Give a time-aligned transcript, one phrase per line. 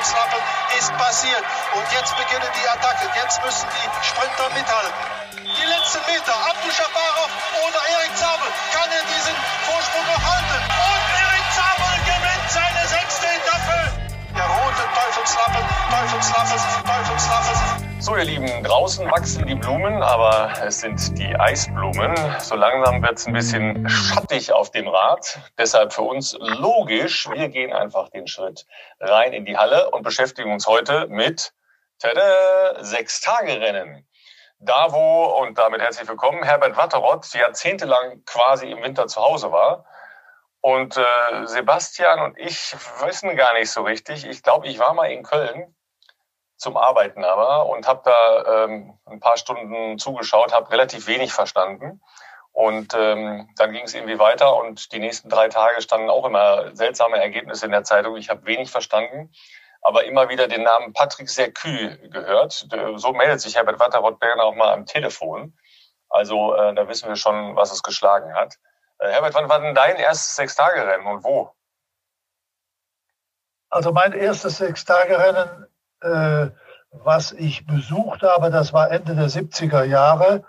[0.00, 0.40] Teufelslappen
[0.78, 1.44] ist passiert.
[1.74, 3.08] Und jetzt beginnen die Attacken.
[3.16, 4.92] Jetzt müssen die Sprinter mithalten.
[5.44, 7.30] Die letzten Meter, Abdu Shabarov
[7.68, 9.36] oder Erik Zabel, kann er diesen
[9.68, 10.60] Vorsprung noch halten?
[10.72, 13.92] Und Erik Zabel gewinnt seine sechste Etappe.
[14.36, 17.89] Der rote Teufelslappen, Teufelslappen, Teufelslappen.
[18.00, 22.16] So, ihr Lieben, draußen wachsen die Blumen, aber es sind die Eisblumen.
[22.40, 25.38] So langsam wird es ein bisschen schattig auf dem Rad.
[25.58, 28.64] Deshalb für uns logisch, wir gehen einfach den Schritt
[29.00, 31.52] rein in die Halle und beschäftigen uns heute mit
[31.98, 34.08] tada, Sechs-Tage-Rennen.
[34.60, 39.84] Da, wo, und damit herzlich willkommen, Herbert Watteroth jahrzehntelang quasi im Winter zu Hause war.
[40.62, 41.02] Und äh,
[41.44, 42.74] Sebastian und ich
[43.04, 44.26] wissen gar nicht so richtig.
[44.26, 45.74] Ich glaube, ich war mal in Köln
[46.60, 52.00] zum Arbeiten aber und habe da ähm, ein paar Stunden zugeschaut, habe relativ wenig verstanden.
[52.52, 56.74] Und ähm, dann ging es irgendwie weiter und die nächsten drei Tage standen auch immer
[56.76, 58.16] seltsame Ergebnisse in der Zeitung.
[58.16, 59.32] Ich habe wenig verstanden,
[59.80, 62.68] aber immer wieder den Namen Patrick Sercü gehört.
[62.96, 65.56] So meldet sich Herbert Watterott-Berner auch mal am Telefon.
[66.10, 68.56] Also äh, da wissen wir schon, was es geschlagen hat.
[68.98, 71.54] Äh, Herbert, wann war denn dein erstes Sechstagerennen und wo?
[73.70, 75.69] Also mein erstes Sechstagerennen äh,
[76.02, 78.50] was ich besucht habe.
[78.50, 80.44] Das war Ende der 70er Jahre.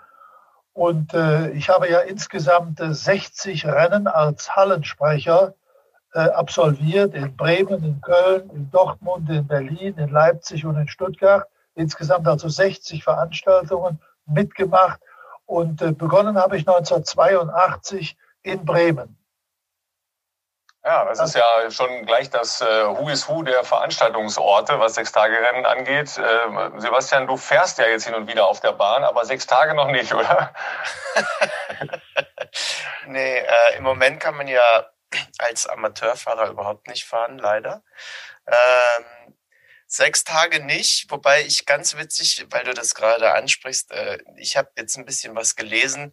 [0.74, 5.54] Und äh, ich habe ja insgesamt 60 Rennen als Hallensprecher
[6.14, 11.46] äh, absolviert in Bremen, in Köln, in Dortmund, in Berlin, in Leipzig und in Stuttgart.
[11.74, 15.00] Insgesamt also 60 Veranstaltungen mitgemacht.
[15.46, 19.16] Und äh, begonnen habe ich 1982 in Bremen.
[20.84, 25.64] Ja, das ist ja schon gleich das äh, Who is Who der Veranstaltungsorte, was Sechstagerennen
[25.64, 26.18] angeht.
[26.18, 29.74] Äh, Sebastian, du fährst ja jetzt hin und wieder auf der Bahn, aber sechs Tage
[29.74, 30.52] noch nicht, oder?
[33.06, 34.90] nee, äh, im Moment kann man ja
[35.38, 37.84] als Amateurfahrer überhaupt nicht fahren, leider.
[38.46, 39.34] Ähm,
[39.86, 44.70] sechs Tage nicht, wobei ich ganz witzig, weil du das gerade ansprichst, äh, ich habe
[44.76, 46.12] jetzt ein bisschen was gelesen.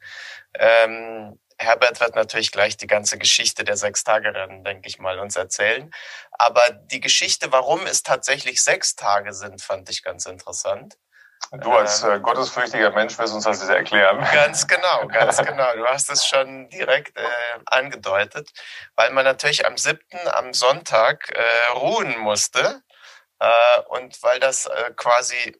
[0.53, 5.91] Ähm, Herbert wird natürlich gleich die ganze Geschichte der Sechstagerennen, denke ich mal, uns erzählen.
[6.31, 10.97] Aber die Geschichte, warum es tatsächlich sechs Tage sind, fand ich ganz interessant.
[11.51, 14.25] Du als ähm, äh, gottesfürchtiger Mensch wirst uns das erklären.
[14.33, 15.73] Ganz genau, ganz genau.
[15.75, 17.23] Du hast es schon direkt äh,
[17.65, 18.49] angedeutet,
[18.95, 22.81] weil man natürlich am siebten, am Sonntag äh, ruhen musste
[23.39, 25.59] äh, und weil das äh, quasi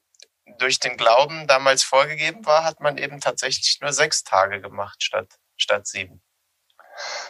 [0.60, 5.39] durch den Glauben damals vorgegeben war, hat man eben tatsächlich nur sechs Tage gemacht statt
[5.62, 6.22] statt sieben.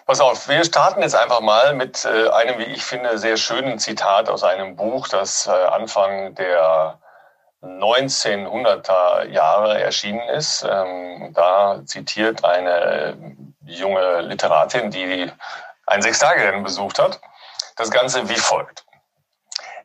[0.06, 3.78] Pass auf, wir starten jetzt einfach mal mit äh, einem, wie ich finde, sehr schönen
[3.78, 7.00] Zitat aus einem Buch, das äh, Anfang der
[7.62, 10.66] 1900er Jahre erschienen ist.
[10.68, 13.18] Ähm, da zitiert eine
[13.66, 15.32] junge Literatin, die
[15.86, 17.20] ein Sechstagerennen besucht hat,
[17.76, 18.86] das Ganze wie folgt.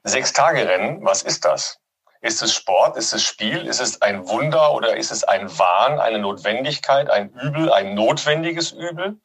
[0.05, 1.79] Sechstagerennen, was ist das?
[2.25, 2.97] Ist es Sport?
[2.97, 3.67] Ist es Spiel?
[3.67, 8.73] Ist es ein Wunder oder ist es ein Wahn, eine Notwendigkeit, ein Übel, ein notwendiges
[8.73, 9.19] Übel?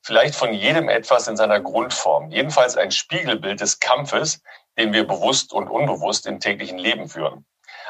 [0.00, 2.30] Vielleicht von jedem etwas in seiner Grundform.
[2.30, 4.44] Jedenfalls ein Spiegelbild des Kampfes,
[4.78, 7.44] den wir bewusst und unbewusst im täglichen Leben führen.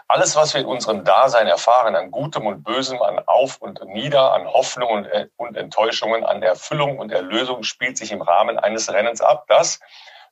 [0.08, 4.32] Alles, was wir in unserem Dasein erfahren, an Gutem und Bösem, an Auf und Nieder,
[4.32, 5.06] an Hoffnungen
[5.36, 9.80] und Enttäuschungen, an Erfüllung und Erlösung, spielt sich im Rahmen eines Rennens ab, das,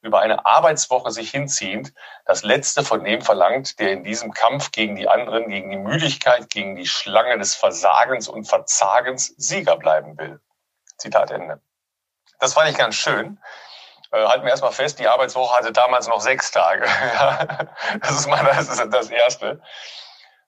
[0.05, 1.95] über eine Arbeitswoche sich hinziehend
[2.27, 6.51] das Letzte von dem verlangt, der in diesem Kampf gegen die anderen, gegen die Müdigkeit,
[6.51, 10.41] gegen die Schlange des Versagens und Verzagens Sieger bleiben will.
[10.99, 11.61] Zitat Ende.
[12.39, 13.41] Das fand ich ganz schön.
[14.13, 16.85] Äh, halten wir erstmal fest, die Arbeitswoche hatte damals noch sechs Tage.
[18.01, 19.63] das ist mal das, ist das Erste.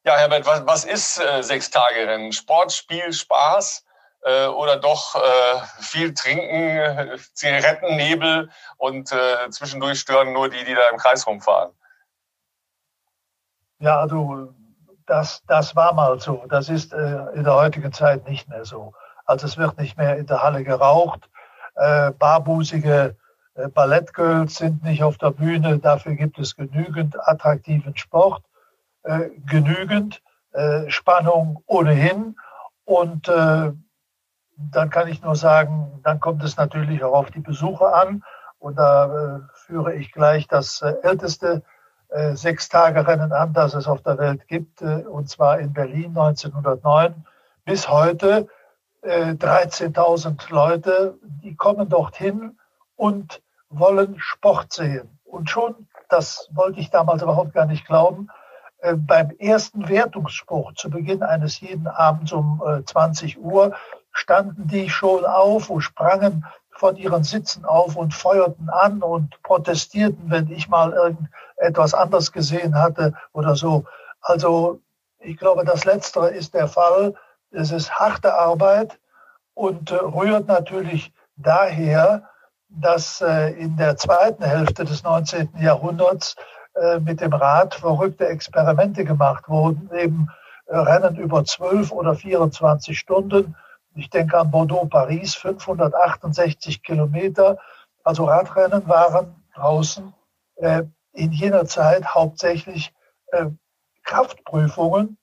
[0.04, 2.32] Ja, Herbert, was, was ist äh, sechs Tage Rennen?
[2.32, 3.85] Sport, Spiel, Spaß?
[4.26, 10.88] Äh, oder doch äh, viel trinken, Zigarettennebel und äh, zwischendurch stören nur die, die da
[10.90, 11.70] im Kreis rumfahren.
[13.78, 14.52] Ja, du,
[15.06, 16.44] das, das war mal so.
[16.48, 18.94] Das ist äh, in der heutigen Zeit nicht mehr so.
[19.26, 21.28] Also es wird nicht mehr in der Halle geraucht.
[21.76, 23.16] Äh, barbusige
[23.74, 25.78] Ballettgirls sind nicht auf der Bühne.
[25.78, 28.42] Dafür gibt es genügend attraktiven Sport,
[29.46, 30.20] genügend
[30.88, 32.36] Spannung ohnehin.
[32.84, 33.30] Und
[34.56, 38.22] dann kann ich nur sagen, dann kommt es natürlich auch auf die Besucher an.
[38.58, 41.62] Und da äh, führe ich gleich das äh, älteste
[42.08, 47.26] äh, Sechstagerennen an, das es auf der Welt gibt, äh, und zwar in Berlin 1909.
[47.64, 48.48] Bis heute
[49.02, 52.58] 13.000 äh, Leute, die kommen dorthin
[52.96, 55.18] und wollen Sport sehen.
[55.24, 58.28] Und schon, das wollte ich damals überhaupt gar nicht glauben,
[58.78, 63.74] äh, beim ersten Wertungssport zu Beginn eines jeden Abends um 20 Uhr
[64.16, 70.30] standen die schon auf und sprangen von ihren Sitzen auf und feuerten an und protestierten,
[70.30, 73.84] wenn ich mal irgendetwas anders gesehen hatte oder so.
[74.20, 74.80] Also
[75.18, 77.14] ich glaube, das Letztere ist der Fall.
[77.50, 78.98] Es ist harte Arbeit
[79.54, 82.28] und äh, rührt natürlich daher,
[82.68, 85.50] dass äh, in der zweiten Hälfte des 19.
[85.60, 86.36] Jahrhunderts
[86.74, 90.28] äh, mit dem Rad verrückte Experimente gemacht wurden, eben
[90.68, 93.54] Rennen über 12 oder 24 Stunden.
[93.96, 97.58] Ich denke an Bordeaux-Paris, 568 Kilometer.
[98.04, 100.12] Also Radrennen waren draußen
[101.12, 102.94] in jener Zeit hauptsächlich
[104.04, 105.18] Kraftprüfungen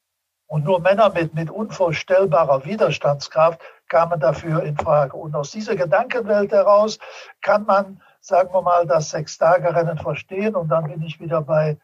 [0.48, 5.18] und nur Männer mit, mit unvorstellbarer Widerstandskraft kamen dafür in Frage.
[5.18, 7.00] Und aus dieser Gedankenwelt heraus
[7.42, 10.56] kann man, sagen wir mal, das Sechstagerennen verstehen.
[10.56, 11.78] Und dann bin ich wieder bei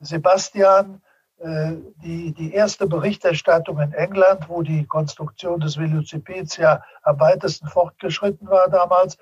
[0.00, 1.02] Sebastian.
[1.44, 7.68] Äh, die, die erste Berichterstattung in England, wo die Konstruktion des Velocipedes ja am weitesten
[7.68, 9.18] fortgeschritten war damals,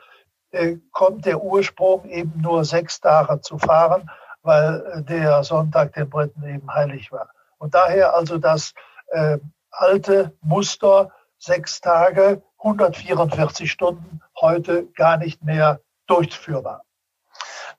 [0.53, 4.09] äh, kommt der Ursprung eben nur sechs Tage zu fahren
[4.43, 7.31] weil äh, der Sonntag den Briten eben heilig war.
[7.59, 8.75] Und daher also das
[9.09, 9.39] äh,
[9.71, 16.85] alte Muster, sechs Tage, 144 Stunden, heute gar nicht mehr durchführbar.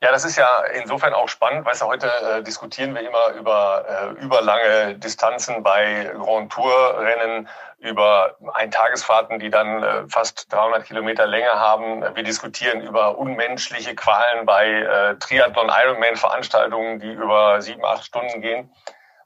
[0.04, 4.22] Ja, das ist ja insofern auch spannend, weil heute äh, diskutieren wir immer über äh,
[4.22, 7.48] überlange Distanzen bei Grand Tour Rennen,
[7.80, 12.04] über Eintagesfahrten, die dann äh, fast 300 Kilometer Länge haben.
[12.16, 18.42] Wir diskutieren über unmenschliche Qualen bei äh, Triathlon Ironman Veranstaltungen, die über sieben, acht Stunden
[18.42, 18.70] gehen.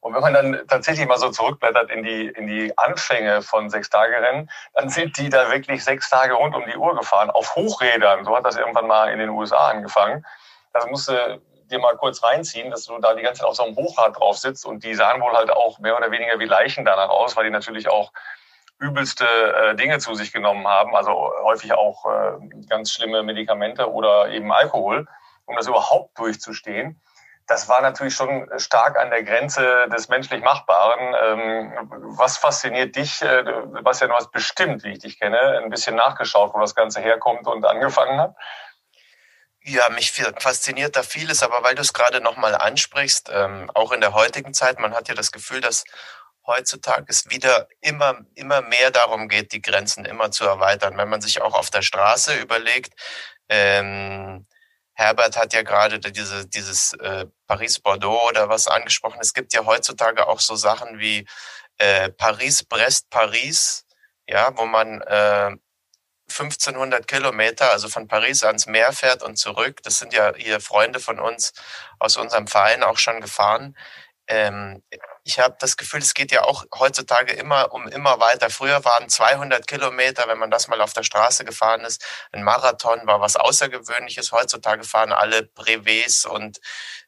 [0.01, 4.47] Und wenn man dann tatsächlich mal so zurückblättert in die, in die Anfänge von Sechstagerennen,
[4.75, 8.25] dann sind die da wirklich sechs Tage rund um die Uhr gefahren, auf Hochrädern.
[8.25, 10.23] So hat das irgendwann mal in den USA angefangen.
[10.73, 13.63] Das musst du dir mal kurz reinziehen, dass du da die ganze Zeit auf so
[13.63, 16.85] einem Hochrad drauf sitzt und die sahen wohl halt auch mehr oder weniger wie Leichen
[16.85, 18.11] danach aus, weil die natürlich auch
[18.79, 21.11] übelste äh, Dinge zu sich genommen haben, also
[21.43, 25.07] häufig auch äh, ganz schlimme Medikamente oder eben Alkohol,
[25.45, 27.01] um das überhaupt durchzustehen.
[27.47, 31.15] Das war natürlich schon stark an der Grenze des menschlich Machbaren.
[31.23, 33.21] Ähm, was fasziniert dich?
[33.21, 33.43] Äh,
[33.83, 37.47] Bastian, du hast bestimmt, wie ich dich kenne, ein bisschen nachgeschaut, wo das Ganze herkommt
[37.47, 38.35] und angefangen hat.
[39.69, 43.99] Ja, mich fasziniert da vieles, aber weil du es gerade nochmal ansprichst, ähm, auch in
[43.99, 45.83] der heutigen Zeit, man hat ja das Gefühl, dass
[46.45, 50.97] heutzutage es wieder immer, immer mehr darum geht, die Grenzen immer zu erweitern.
[50.97, 52.93] Wenn man sich auch auf der Straße überlegt,
[53.49, 54.47] ähm,
[54.93, 59.19] Herbert hat ja gerade diese, dieses äh, Paris-Bordeaux oder was angesprochen.
[59.21, 61.27] Es gibt ja heutzutage auch so Sachen wie
[61.77, 63.85] äh, Paris-Brest-Paris,
[64.27, 65.51] ja, wo man äh,
[66.29, 69.81] 1500 Kilometer, also von Paris ans Meer fährt und zurück.
[69.83, 71.53] Das sind ja hier Freunde von uns
[71.99, 73.75] aus unserem Verein auch schon gefahren.
[74.27, 74.83] Ähm,
[75.23, 78.49] ich habe das Gefühl, es geht ja auch heutzutage immer um immer weiter.
[78.49, 82.05] Früher waren 200 Kilometer, wenn man das mal auf der Straße gefahren ist.
[82.31, 84.31] Ein Marathon war was Außergewöhnliches.
[84.33, 86.59] Heutzutage fahren alle Brevets und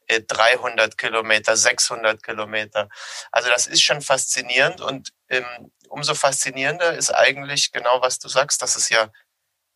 [0.06, 2.88] äh, 300 Kilometer, 600 Kilometer.
[3.32, 8.62] Also das ist schon faszinierend und ähm, umso faszinierender ist eigentlich genau, was du sagst,
[8.62, 9.10] dass es ja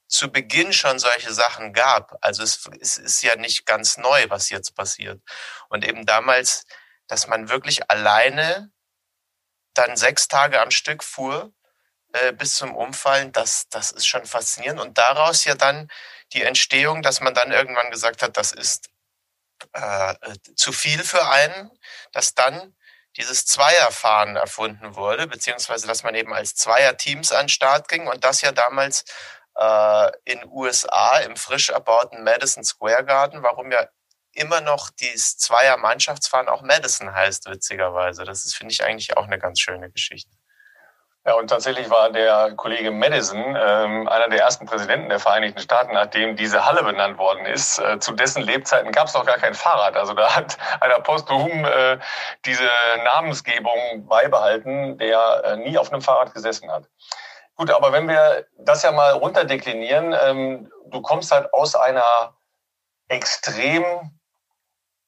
[0.06, 2.16] zu Beginn schon solche Sachen gab.
[2.20, 5.20] Also es, es ist ja nicht ganz neu, was jetzt passiert.
[5.68, 6.66] Und eben damals,
[7.08, 8.70] dass man wirklich alleine
[9.74, 11.52] dann sechs Tage am Stück fuhr
[12.12, 14.80] äh, bis zum Umfallen, das, das ist schon faszinierend.
[14.80, 15.90] Und daraus ja dann
[16.32, 18.90] die Entstehung, dass man dann irgendwann gesagt hat, das ist
[19.72, 20.14] äh,
[20.54, 21.70] zu viel für einen,
[22.12, 22.76] dass dann
[23.16, 28.24] dieses Zweierfahren erfunden wurde, beziehungsweise dass man eben als Zweierteams an den Start ging und
[28.24, 29.04] das ja damals
[29.56, 33.86] äh, in USA im frisch erbauten Madison Square Garden, warum ja
[34.32, 38.24] immer noch dieses Zweier-Mannschaftsfahren auch Madison heißt, witzigerweise.
[38.24, 40.30] Das ist, finde ich, eigentlich auch eine ganz schöne Geschichte.
[41.26, 45.94] Ja, und tatsächlich war der Kollege Madison ähm, einer der ersten Präsidenten der Vereinigten Staaten,
[45.94, 47.78] nachdem diese Halle benannt worden ist.
[47.78, 49.96] Äh, zu dessen Lebzeiten gab es noch gar kein Fahrrad.
[49.96, 51.98] Also da hat einer posthum äh,
[52.44, 52.68] diese
[53.04, 56.90] Namensgebung beibehalten, der äh, nie auf einem Fahrrad gesessen hat.
[57.56, 62.34] Gut, aber wenn wir das ja mal runterdeklinieren, ähm, du kommst halt aus einer
[63.08, 64.10] extrem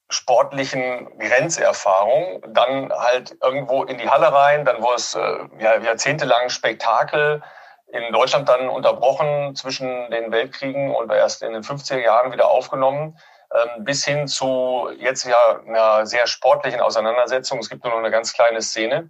[0.09, 6.49] sportlichen Grenzerfahrung, dann halt irgendwo in die Halle rein, dann wurde es äh, ja, jahrzehntelang
[6.49, 7.41] Spektakel,
[7.87, 13.17] in Deutschland dann unterbrochen zwischen den Weltkriegen und erst in den 50er Jahren wieder aufgenommen,
[13.53, 17.59] ähm, bis hin zu jetzt ja einer sehr sportlichen Auseinandersetzung.
[17.59, 19.09] Es gibt nur noch eine ganz kleine Szene.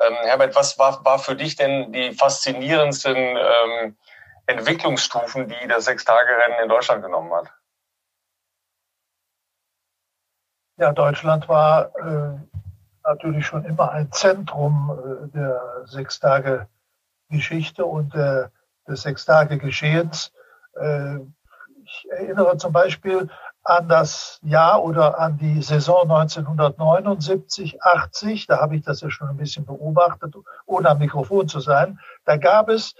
[0.00, 3.96] Ähm, Herbert, was war, war für dich denn die faszinierendsten ähm,
[4.46, 7.50] Entwicklungsstufen, die das Sechstagerennen in Deutschland genommen hat?
[10.78, 12.38] Ja, Deutschland war äh,
[13.02, 18.44] natürlich schon immer ein Zentrum äh, der Sechstage-Geschichte und äh,
[18.86, 20.32] des Sechstage-Geschehens.
[20.80, 21.16] Äh,
[21.82, 23.28] ich erinnere zum Beispiel
[23.64, 29.28] an das Jahr oder an die Saison 1979, 80, da habe ich das ja schon
[29.28, 31.98] ein bisschen beobachtet, ohne am Mikrofon zu sein.
[32.24, 32.94] Da gab es,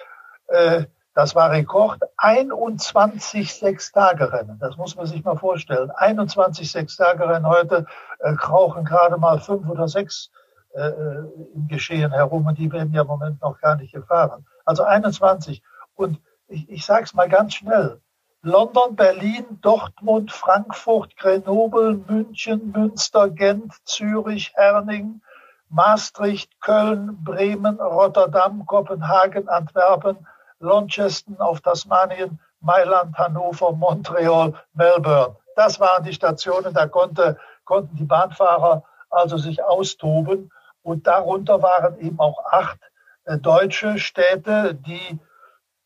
[0.49, 0.87] äh,
[1.19, 4.61] das war Rekord, 21 Sechstagerennen.
[4.61, 5.91] Das muss man sich mal vorstellen.
[5.91, 7.45] 21 Sechstagerennen.
[7.45, 7.87] Heute
[8.21, 10.31] äh, krauchen gerade mal fünf oder sechs
[10.77, 11.25] äh, äh,
[11.57, 14.47] im Geschehen herum und die werden ja im Moment noch gar nicht gefahren.
[14.65, 15.61] Also 21.
[15.97, 18.01] Und ich, ich sage es mal ganz schnell.
[18.43, 25.21] London, Berlin, Dortmund, Frankfurt, Grenoble, München, Münster, Gent, Zürich, Herning,
[25.69, 30.19] Maastricht, Köln, Bremen, Rotterdam, Kopenhagen, Antwerpen,
[30.61, 35.37] Launceston auf Tasmanien, Mailand, Hannover, Montreal, Melbourne.
[35.57, 40.50] Das waren die Stationen, da konnte, konnten die Bahnfahrer also sich austoben.
[40.83, 42.79] Und darunter waren eben auch acht
[43.25, 45.19] äh, deutsche Städte, die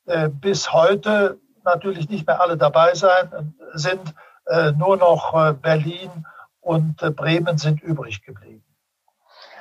[0.06, 4.14] äh, bis heute natürlich nicht mehr alle dabei sein, sind
[4.46, 6.26] äh, nur noch äh, Berlin
[6.60, 8.61] und äh, Bremen sind übrig geblieben.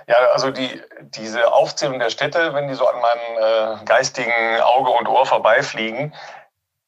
[0.08, 4.90] Ja, also die, diese Aufzählung der Städte, wenn die so an meinem äh, geistigen Auge
[4.92, 6.14] und Ohr vorbeifliegen,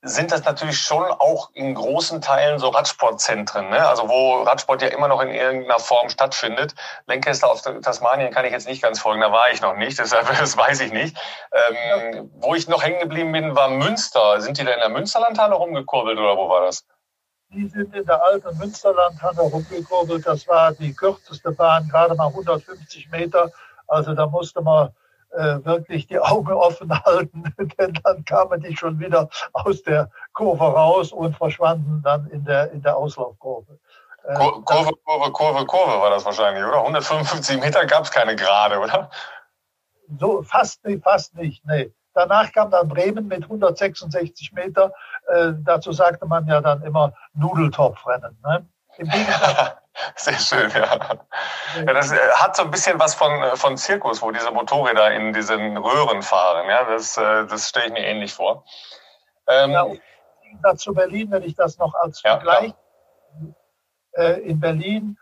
[0.03, 3.87] sind das natürlich schon auch in großen Teilen so Radsportzentren, ne?
[3.87, 6.75] also wo Radsport ja immer noch in irgendeiner Form stattfindet.
[7.07, 10.27] Lancaster auf Tasmanien kann ich jetzt nicht ganz folgen, da war ich noch nicht, deshalb
[10.27, 11.17] das weiß ich nicht.
[11.53, 12.29] Ähm.
[12.35, 14.41] Wo ich noch hängen geblieben bin, war Münster.
[14.41, 16.85] Sind die da in der Münsterlandhalle rumgekurbelt oder wo war das?
[17.53, 20.25] Die sind in der alten Münsterlandhalle rumgekurbelt.
[20.25, 23.51] Das war die kürzeste Bahn, gerade mal 150 Meter.
[23.87, 24.89] Also da musste man
[25.31, 27.43] äh, wirklich die Augen offen halten,
[27.77, 32.71] denn dann kamen die schon wieder aus der Kurve raus und verschwanden dann in der,
[32.71, 33.79] in der Auslaufkurve.
[34.23, 36.79] Äh, Kurve, Kurve, Kurve, Kurve war das wahrscheinlich, oder?
[36.79, 39.09] 155 Meter gab es keine Gerade, oder?
[40.19, 41.91] So, fast, fast nicht, nee.
[42.13, 44.93] Danach kam dann Bremen mit 166 Meter.
[45.27, 48.37] Äh, dazu sagte man ja dann immer Nudeltopfrennen.
[48.43, 48.65] Ne?
[48.97, 49.77] Im Gegensatz
[50.15, 51.17] Sehr schön, ja.
[51.75, 51.93] ja.
[51.93, 55.33] Das äh, hat so ein bisschen was von, äh, von Zirkus, wo diese Motorräder in
[55.33, 56.67] diesen Röhren fahren.
[56.67, 58.65] Ja, das, äh, das stelle ich mir ähnlich vor.
[59.47, 59.85] Ähm, ja,
[60.63, 62.73] dazu Berlin, wenn ich das noch als Vergleich.
[64.15, 65.17] Ja, in Berlin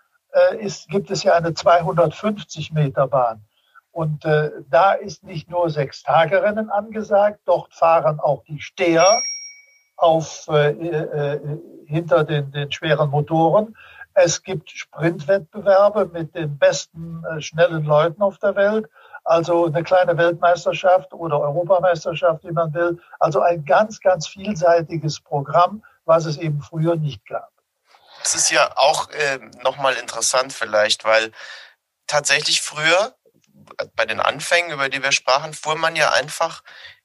[0.60, 3.46] ist, gibt es ja eine 250 Meter Bahn.
[3.92, 9.22] Und äh, da ist nicht nur Sechs-Tage-Rennen angesagt, dort fahren auch die Steher
[9.98, 11.40] auf, äh, äh,
[11.86, 13.76] hinter den, den schweren Motoren.
[14.14, 18.90] Es gibt Sprintwettbewerbe mit den besten äh, schnellen Leuten auf der Welt.
[19.24, 23.00] Also eine kleine Weltmeisterschaft oder Europameisterschaft, wie man will.
[23.20, 27.52] Also ein ganz, ganz vielseitiges Programm, was es eben früher nicht gab.
[28.24, 31.32] Das ist ja auch äh, nochmal interessant vielleicht, weil
[32.08, 33.16] tatsächlich früher
[33.96, 36.62] bei den Anfängen, über die wir sprachen, fuhr man ja einfach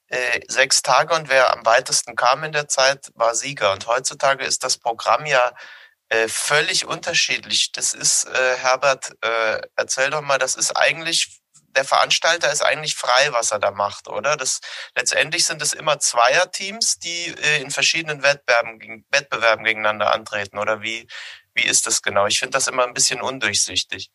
[0.08, 3.72] äh, sechs Tage und wer am weitesten kam in der Zeit, war Sieger.
[3.72, 5.52] Und heutzutage ist das Programm ja
[6.08, 7.72] äh, völlig unterschiedlich.
[7.72, 12.94] Das ist, äh, Herbert, äh, erzähl doch mal, das ist eigentlich, der Veranstalter ist eigentlich
[12.94, 14.36] frei, was er da macht, oder?
[14.36, 14.60] Das,
[14.94, 21.08] letztendlich sind es immer Zweierteams, die äh, in verschiedenen Wettbewerben, Wettbewerben gegeneinander antreten, oder wie,
[21.54, 22.26] wie ist das genau?
[22.26, 24.10] Ich finde das immer ein bisschen undurchsichtig.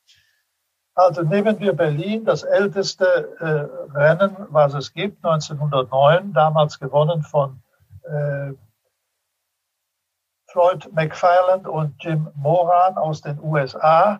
[0.93, 3.05] Also nehmen wir Berlin, das älteste
[3.39, 7.61] äh, Rennen, was es gibt, 1909, damals gewonnen von
[8.03, 8.53] äh,
[10.47, 14.19] Floyd McFarland und Jim Moran aus den USA.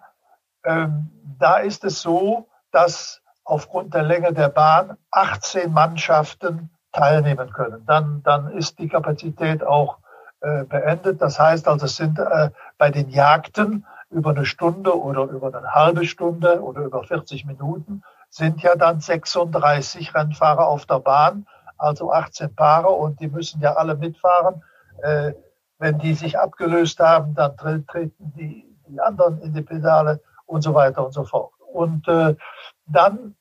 [0.64, 1.10] Ähm,
[1.40, 7.86] da ist es so, dass aufgrund der Länge der Bahn 18 Mannschaften teilnehmen können.
[7.86, 9.98] Dann, dann ist die Kapazität auch
[10.40, 11.22] äh, beendet.
[11.22, 15.74] Das heißt also, es sind äh, bei den Jagden über eine Stunde oder über eine
[15.74, 22.12] halbe Stunde oder über 40 Minuten sind ja dann 36 Rennfahrer auf der Bahn, also
[22.12, 24.64] 18 Paare und die müssen ja alle mitfahren.
[25.02, 25.34] Äh,
[25.80, 30.74] wenn die sich abgelöst haben, dann treten die, die anderen in die Pedale und so
[30.74, 31.54] weiter und so fort.
[31.74, 32.36] Und äh,
[32.86, 33.36] dann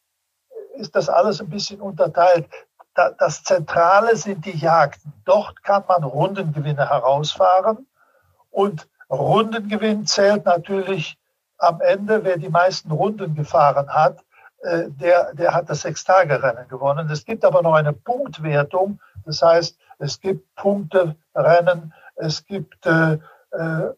[0.75, 2.49] ist das alles ein bisschen unterteilt.
[2.95, 5.12] Da, das Zentrale sind die Jagden.
[5.25, 7.87] Dort kann man Rundengewinne herausfahren.
[8.50, 11.19] Und Rundengewinn zählt natürlich
[11.59, 14.25] am Ende, wer die meisten Runden gefahren hat,
[14.62, 17.11] äh, der, der hat das Sechstagerennen gewonnen.
[17.11, 19.00] Es gibt aber noch eine Punktwertung.
[19.26, 23.19] Das heißt, es gibt Punkterennen es gibt äh,
[23.52, 23.95] äh,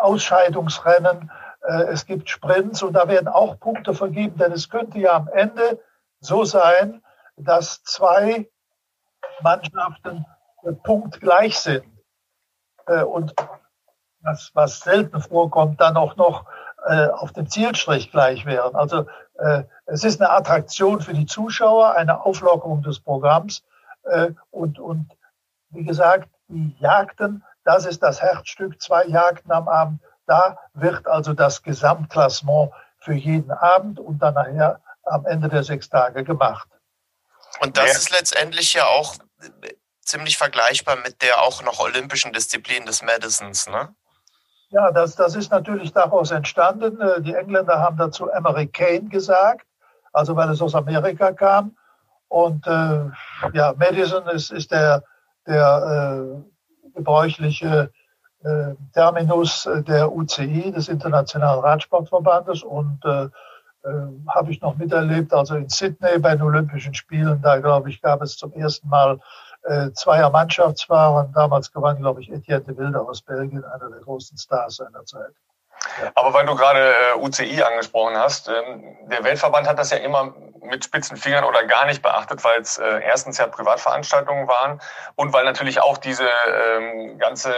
[0.00, 1.30] Ausscheidungsrennen,
[1.62, 5.28] äh, es gibt Sprints und da werden auch Punkte vergeben, denn es könnte ja am
[5.28, 5.80] Ende
[6.20, 7.02] so sein,
[7.36, 8.48] dass zwei
[9.42, 10.24] Mannschaften
[10.82, 11.84] punktgleich sind.
[12.86, 13.34] Äh, und
[14.24, 16.46] was, was selten vorkommt, dann auch noch
[16.86, 18.74] äh, auf dem Zielstrich gleich wären.
[18.74, 19.06] Also
[19.38, 23.62] äh, es ist eine Attraktion für die Zuschauer, eine Auflockerung des Programms
[24.04, 25.10] äh, und, und
[25.70, 30.00] wie gesagt, die Jagden, das ist das Herzstück, zwei Jagden am Abend.
[30.26, 35.88] Da wird also das Gesamtklassement für jeden Abend und dann nachher am Ende der sechs
[35.88, 36.68] Tage gemacht.
[37.60, 37.98] Und das ja.
[37.98, 39.16] ist letztendlich ja auch
[40.02, 43.94] ziemlich vergleichbar mit der auch noch olympischen Disziplin des Madisons, ne?
[44.74, 47.00] Ja, das, das ist natürlich daraus entstanden.
[47.00, 49.64] Äh, die Engländer haben dazu American gesagt,
[50.12, 51.76] also weil es aus Amerika kam.
[52.26, 53.04] Und äh,
[53.52, 55.04] ja, Madison ist, ist der,
[55.46, 57.92] der äh, gebräuchliche
[58.42, 62.64] äh, Terminus der UCI, des Internationalen Radsportverbandes.
[62.64, 63.26] Und äh,
[63.84, 63.90] äh,
[64.26, 68.22] habe ich noch miterlebt, also in Sydney bei den Olympischen Spielen, da glaube ich, gab
[68.22, 69.20] es zum ersten Mal
[69.64, 71.32] äh, zweier Mannschaftsfahrern.
[71.34, 75.32] Damals gewann, glaube ich, Etienne de Wilde aus Belgien, einer der großen Stars seiner Zeit.
[76.14, 80.34] Aber weil du gerade äh, UCI angesprochen hast, ähm, der Weltverband hat das ja immer
[80.62, 84.80] mit spitzen Fingern oder gar nicht beachtet, weil es äh, erstens ja Privatveranstaltungen waren
[85.16, 87.54] und weil natürlich auch diese ähm, ganze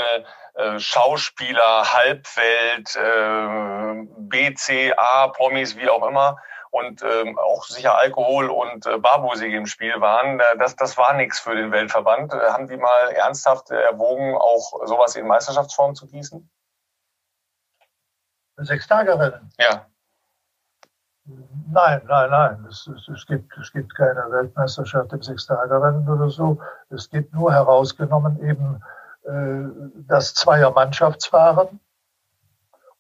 [0.55, 6.39] äh, Schauspieler, Halbwelt, äh, BCA, Promis, wie auch immer,
[6.77, 11.15] und ähm, auch sicher Alkohol und äh, Barbusig im Spiel waren, äh, das, das war
[11.15, 12.33] nichts für den Weltverband.
[12.33, 16.49] Äh, haben die mal ernsthaft erwogen, auch sowas in Meisterschaftsform zu gießen?
[18.59, 19.51] Sechs Tage Rennen?
[19.59, 19.87] Ja.
[21.69, 22.67] Nein, nein, nein.
[22.69, 26.61] Es, es, es, gibt, es gibt keine Weltmeisterschaft im Sechstagerennen oder so.
[26.91, 28.83] Es gibt nur herausgenommen eben
[29.25, 31.81] äh, das Zweier-Mannschaftsfahren.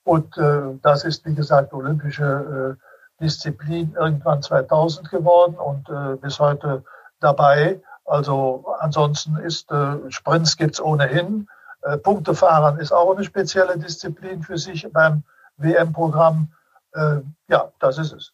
[0.02, 2.85] Und äh, das ist, wie gesagt, olympische äh,
[3.20, 6.84] Disziplin irgendwann 2000 geworden und äh, bis heute
[7.20, 7.80] dabei.
[8.04, 11.48] Also ansonsten ist äh, Sprints gibt's ohnehin.
[11.82, 15.22] Äh, Punktefahren ist auch eine spezielle Disziplin für sich beim
[15.56, 16.52] WM-Programm.
[16.94, 18.32] Äh, ja, das ist es.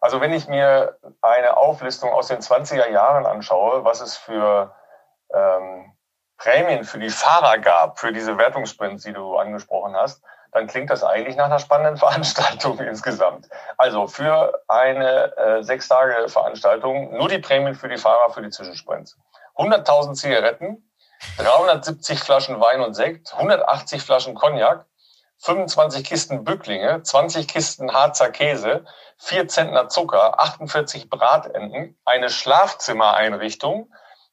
[0.00, 4.74] Also wenn ich mir eine Auflistung aus den 20er Jahren anschaue, was es für
[5.32, 5.92] ähm,
[6.38, 10.22] Prämien für die Fahrer gab, für diese Wertungssprints, die du angesprochen hast,
[10.52, 13.48] dann klingt das eigentlich nach einer spannenden Veranstaltung insgesamt.
[13.76, 18.50] Also für eine äh, sechs Tage Veranstaltung nur die Prämien für die Fahrer für die
[18.50, 19.16] Zwischensprints.
[19.56, 20.90] 100.000 Zigaretten,
[21.38, 24.86] 370 Flaschen Wein und Sekt, 180 Flaschen Cognac,
[25.38, 28.84] 25 Kisten Bücklinge, 20 Kisten Harzer Käse,
[29.18, 33.90] 4 Zentner Zucker, 48 Bratenten, eine Schlafzimmereinrichtung,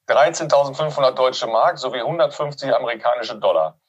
[0.07, 3.79] 13.500 deutsche Mark sowie 150 amerikanische Dollar.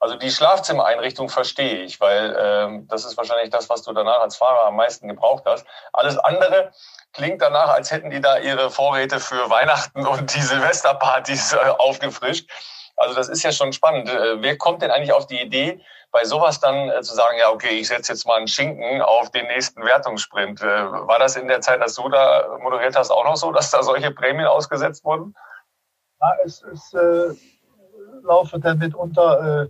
[0.00, 4.36] Also die Schlafzimmereinrichtung verstehe ich, weil ähm, das ist wahrscheinlich das, was du danach als
[4.36, 5.66] Fahrer am meisten gebraucht hast.
[5.92, 6.72] Alles andere
[7.12, 12.48] klingt danach, als hätten die da ihre Vorräte für Weihnachten und die Silvesterpartys äh, aufgefrischt.
[12.96, 14.08] Also das ist ja schon spannend.
[14.08, 15.80] Äh, wer kommt denn eigentlich auf die Idee,
[16.10, 19.30] bei sowas dann äh, zu sagen, ja, okay, ich setze jetzt mal einen Schinken auf
[19.30, 20.62] den nächsten Wertungssprint.
[20.62, 23.70] Äh, war das in der Zeit, dass du da moderiert hast, auch noch so, dass
[23.70, 25.34] da solche Prämien ausgesetzt wurden?
[26.20, 27.34] Ja, es, es äh,
[28.22, 29.68] laufe dann mitunter äh,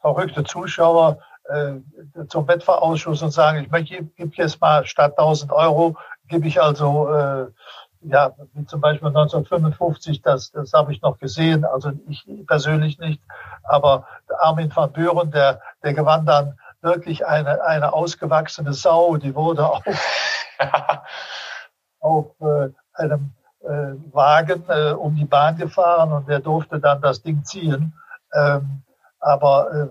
[0.00, 1.18] verrückte Zuschauer
[1.50, 1.80] äh,
[2.28, 5.96] zum Wettverausschuss und sagen, ich möchte, gebe jetzt mal statt 1000 Euro,
[6.28, 7.46] gebe ich also, äh,
[8.02, 13.20] ja, wie zum Beispiel 1955, das, das habe ich noch gesehen, also ich persönlich nicht,
[13.64, 14.06] aber
[14.40, 19.82] Armin van Buren, der, der gewann dann wirklich eine, eine ausgewachsene Sau, die wurde auf,
[22.00, 27.22] auf äh, einem äh, Wagen äh, um die Bahn gefahren und der durfte dann das
[27.22, 27.92] Ding ziehen.
[28.34, 28.82] Ähm,
[29.18, 29.88] aber äh,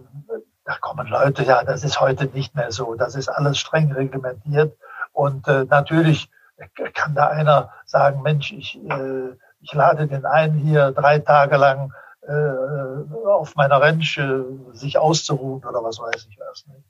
[0.66, 2.96] da kommen Leute, ja, das ist heute nicht mehr so.
[2.96, 4.78] Das ist alles streng reglementiert.
[5.14, 6.30] Und äh, natürlich
[6.94, 11.94] kann da einer sagen, Mensch, ich, äh, ich lade den ein, hier drei Tage lang
[12.22, 16.66] äh, auf meiner Ranch äh, sich auszuruhen oder was weiß ich was.
[16.68, 16.84] Nicht?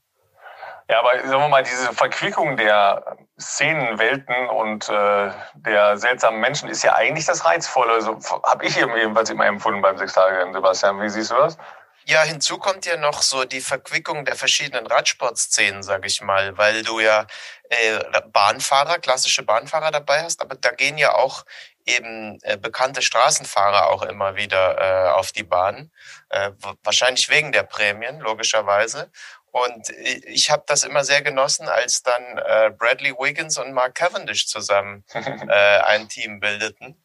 [0.89, 6.83] Ja, aber sagen wir mal, diese Verquickung der Szenenwelten und äh, der seltsamen Menschen ist
[6.83, 8.01] ja eigentlich das Reizvolle.
[8.01, 10.99] So habe ich jedenfalls immer empfunden beim Sechstagerennen, Sebastian.
[10.99, 11.57] Wie siehst du das?
[12.05, 16.81] Ja, hinzu kommt ja noch so die Verquickung der verschiedenen Radsportszenen, sag ich mal, weil
[16.81, 17.27] du ja
[17.69, 17.99] äh,
[18.33, 21.45] Bahnfahrer, klassische Bahnfahrer dabei hast, aber da gehen ja auch
[21.85, 25.91] eben äh, bekannte Straßenfahrer auch immer wieder äh, auf die Bahn,
[26.29, 26.51] äh,
[26.83, 29.11] wahrscheinlich wegen der Prämien, logischerweise.
[29.51, 34.47] Und ich habe das immer sehr genossen, als dann äh, Bradley Wiggins und Mark Cavendish
[34.47, 37.01] zusammen äh, ein Team bildeten.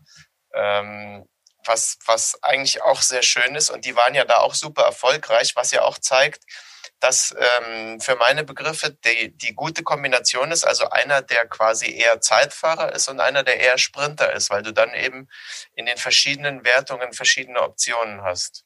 [0.54, 1.26] Ähm,
[1.66, 3.70] was, was eigentlich auch sehr schön ist.
[3.70, 6.42] Und die waren ja da auch super erfolgreich, was ja auch zeigt,
[7.00, 12.20] dass ähm, für meine Begriffe die, die gute Kombination ist, also einer, der quasi eher
[12.20, 15.28] Zeitfahrer ist und einer, der eher Sprinter ist, weil du dann eben
[15.74, 18.63] in den verschiedenen Wertungen verschiedene Optionen hast.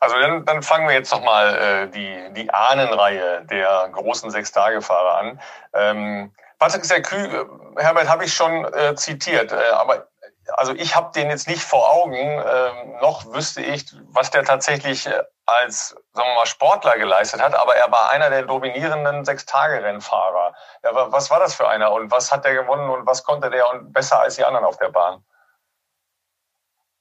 [0.00, 5.40] Also dann, dann fangen wir jetzt nochmal äh, die, die Ahnenreihe der großen Sechstagefahrer an.
[5.74, 7.46] Ähm, Patrick Serkü, äh,
[7.82, 10.06] Herbert, habe ich schon äh, zitiert, äh, aber
[10.54, 15.06] also ich habe den jetzt nicht vor Augen, ähm, noch wüsste ich, was der tatsächlich
[15.06, 20.54] äh, als sagen wir mal, Sportler geleistet hat, aber er war einer der dominierenden Sechs-Tage-Rennfahrer.
[20.82, 23.68] Ja, was war das für einer und was hat der gewonnen und was konnte der
[23.70, 25.24] und besser als die anderen auf der Bahn?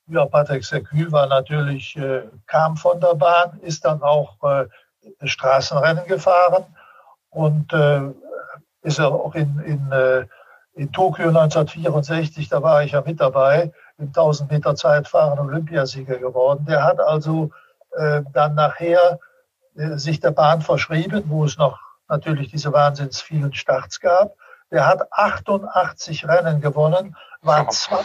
[0.09, 4.65] Ja, Patrick Secül war natürlich, äh, kam von der Bahn, ist dann auch äh,
[5.23, 6.65] Straßenrennen gefahren
[7.29, 8.01] und äh,
[8.81, 10.25] ist auch in, in, äh,
[10.73, 16.65] in Tokio 1964, da war ich ja mit dabei, im 1000 Meter Zeitfahren Olympiasieger geworden.
[16.65, 17.51] Der hat also
[17.95, 19.19] äh, dann nachher
[19.75, 24.35] äh, sich der Bahn verschrieben, wo es noch natürlich diese wahnsinns vielen Starts gab.
[24.71, 28.03] Der hat 88 Rennen gewonnen, war, zwei,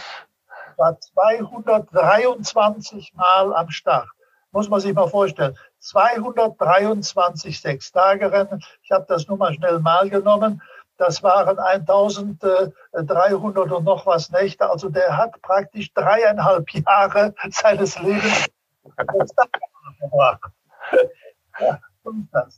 [0.77, 4.09] war 223 Mal am Start.
[4.51, 5.57] Muss man sich mal vorstellen.
[5.79, 8.63] 223 Sechstagerennen.
[8.83, 10.61] Ich habe das nur mal schnell mal genommen.
[10.97, 14.69] Das waren 1300 und noch was Nächte.
[14.69, 18.47] Also der hat praktisch dreieinhalb Jahre seines Lebens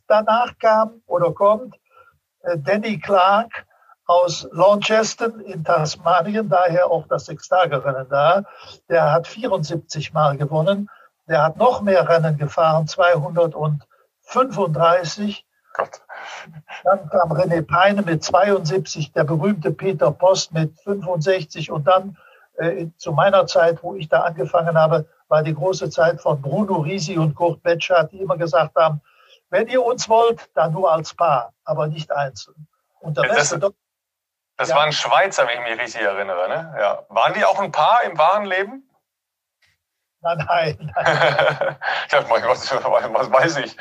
[0.08, 1.76] Danach kam oder kommt
[2.42, 3.66] äh, Danny Clark
[4.08, 8.42] aus Launceston in Tasmanien, daher auch das Sechstagerennen da.
[8.90, 10.90] Der hat 74 Mal gewonnen.
[11.28, 15.46] Der hat noch mehr Rennen gefahren, 235.
[15.74, 16.02] Gott.
[16.86, 22.18] Dann kam René Peine mit 72, der berühmte Peter Post mit 65 und dann
[22.56, 26.78] äh, zu meiner Zeit, wo ich da angefangen habe, war die große Zeit von Bruno
[26.78, 29.02] Risi und Kurt Betschart, die immer gesagt haben,
[29.50, 32.68] wenn ihr uns wollt, dann nur als Paar, aber nicht einzeln.
[33.00, 33.74] Und der Rest das
[34.70, 34.76] ja.
[34.76, 36.50] waren Schweizer, wenn ich mich richtig erinnere.
[36.50, 36.76] Ne?
[36.80, 37.04] Ja.
[37.10, 38.84] Waren die auch ein Paar im wahren Leben?
[40.22, 40.92] Nein, nein.
[40.96, 41.78] nein.
[42.06, 43.78] ich dachte, was, was weiß ich?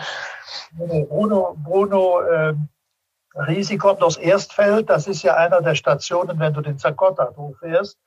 [0.73, 2.55] Bruno, Bruno äh,
[3.35, 4.91] Risi kommt aus Erstfeld.
[4.91, 7.99] Das ist ja einer der Stationen, wenn du den Zakottat hochfährst.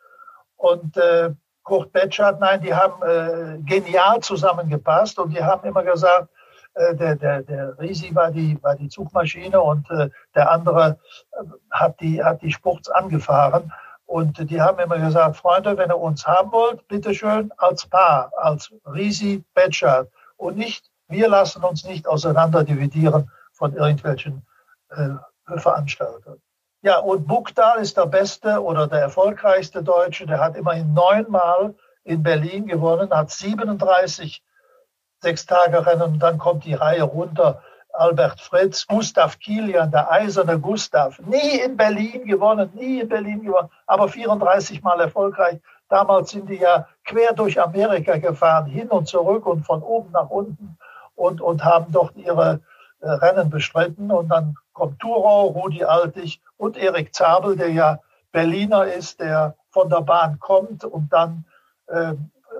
[0.55, 1.31] Und äh,
[1.63, 6.29] Kurt Betschart, nein, die haben äh, genial zusammengepasst und die haben immer gesagt,
[6.79, 10.99] der, der, der Risi war die, war die Zugmaschine und äh, der andere
[11.31, 13.71] äh, hat die, hat die Spurts angefahren.
[14.05, 18.73] Und die haben immer gesagt, Freunde, wenn ihr uns haben wollt, bitteschön als Paar, als
[18.85, 20.09] Risi Betschart.
[20.35, 24.47] Und nicht, wir lassen uns nicht auseinander dividieren von irgendwelchen
[24.89, 25.09] äh,
[25.57, 26.41] Veranstaltern.
[26.81, 30.25] Ja, und Bukdal ist der beste oder der erfolgreichste Deutsche.
[30.25, 34.41] Der hat immerhin neunmal in Berlin gewonnen, hat 37
[35.21, 37.61] Sechstagerennen und dann kommt die Reihe runter.
[37.93, 43.69] Albert Fritz, Gustav Kilian, der eiserne Gustav, nie in Berlin gewonnen, nie in Berlin gewonnen,
[43.87, 45.59] aber 34 Mal erfolgreich.
[45.89, 50.29] Damals sind die ja quer durch Amerika gefahren, hin und zurück und von oben nach
[50.29, 50.77] unten
[51.15, 52.61] und, und haben dort ihre
[53.01, 54.11] äh, Rennen bestritten.
[54.11, 57.99] Und dann kommt Thurau, Rudi Altig und Erik Zabel, der ja
[58.31, 61.45] Berliner ist, der von der Bahn kommt und dann
[61.87, 62.13] äh,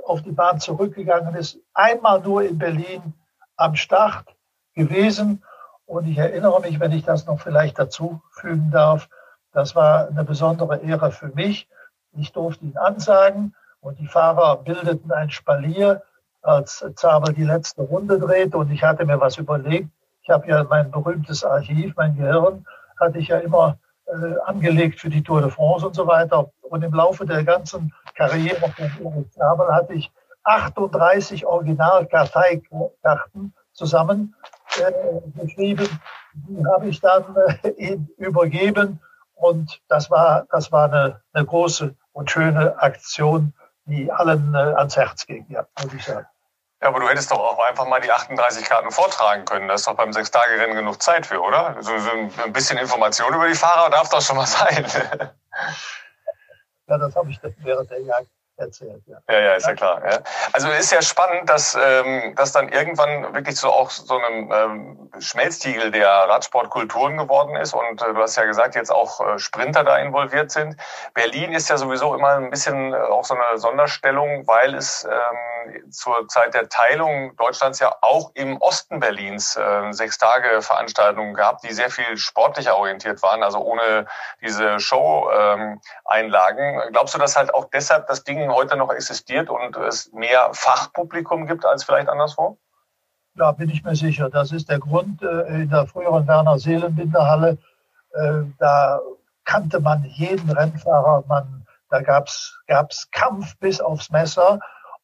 [0.09, 1.59] auf die Bahn zurückgegangen ist.
[1.73, 3.13] Einmal nur in Berlin
[3.55, 4.25] am Start
[4.73, 5.43] gewesen.
[5.85, 9.09] Und ich erinnere mich, wenn ich das noch vielleicht dazu fügen darf,
[9.51, 11.67] das war eine besondere Ehre für mich.
[12.13, 16.03] Ich durfte ihn ansagen und die Fahrer bildeten ein Spalier,
[16.41, 18.57] als Zabel die letzte Runde drehte.
[18.57, 19.89] Und ich hatte mir was überlegt.
[20.21, 22.65] Ich habe ja mein berühmtes Archiv, mein Gehirn,
[22.99, 23.77] hatte ich ja immer
[24.09, 26.51] äh, angelegt für die Tour de France und so weiter.
[26.61, 30.11] Und im Laufe der ganzen Karriere von Erik Zabel hatte ich
[30.43, 34.35] 38 Originalkarteikarten zusammen
[34.77, 34.91] äh,
[35.39, 35.87] geschrieben.
[36.33, 37.23] Die habe ich dann
[37.63, 38.99] äh, übergeben.
[39.35, 43.53] Und das war, das war eine, eine große und schöne Aktion,
[43.85, 46.27] die allen äh, ans Herz ging, ja, muss ich sagen.
[46.81, 49.67] Ja, aber du hättest doch auch einfach mal die 38 Karten vortragen können.
[49.67, 51.75] Da ist doch beim Sechstagerennen genug Zeit für, oder?
[51.81, 54.85] So, so ein bisschen Information über die Fahrer darf doch schon mal sein.
[56.87, 59.01] ja, das habe ich während der Jagd erzählt.
[59.07, 60.01] Ja, ja, ja ist ja klar.
[60.09, 60.19] Ja.
[60.53, 65.11] Also ist ja spannend, dass, ähm, dass dann irgendwann wirklich so auch so einem ähm,
[65.19, 67.73] Schmelztiegel der Radsportkulturen geworden ist.
[67.73, 70.75] Und äh, du hast ja gesagt, jetzt auch äh, Sprinter da involviert sind.
[71.13, 75.58] Berlin ist ja sowieso immer ein bisschen äh, auch so eine Sonderstellung, weil es ähm,
[75.89, 81.61] zur Zeit der Teilung Deutschlands ja auch im Osten Berlins äh, sechs Tage Veranstaltungen gab,
[81.61, 84.05] die sehr viel sportlicher orientiert waren, also ohne
[84.41, 86.81] diese Show-Einlagen.
[86.81, 90.49] Ähm, Glaubst du, dass halt auch deshalb das Ding heute noch existiert und es mehr
[90.53, 92.57] Fachpublikum gibt als vielleicht anderswo?
[93.35, 94.29] Ja, bin ich mir sicher.
[94.29, 97.57] Das ist der Grund äh, in der früheren Werner Seelenbinderhalle.
[98.13, 98.99] Äh, da
[99.45, 101.23] kannte man jeden Rennfahrer.
[101.27, 104.59] Man, da gab es Kampf bis aufs Messer.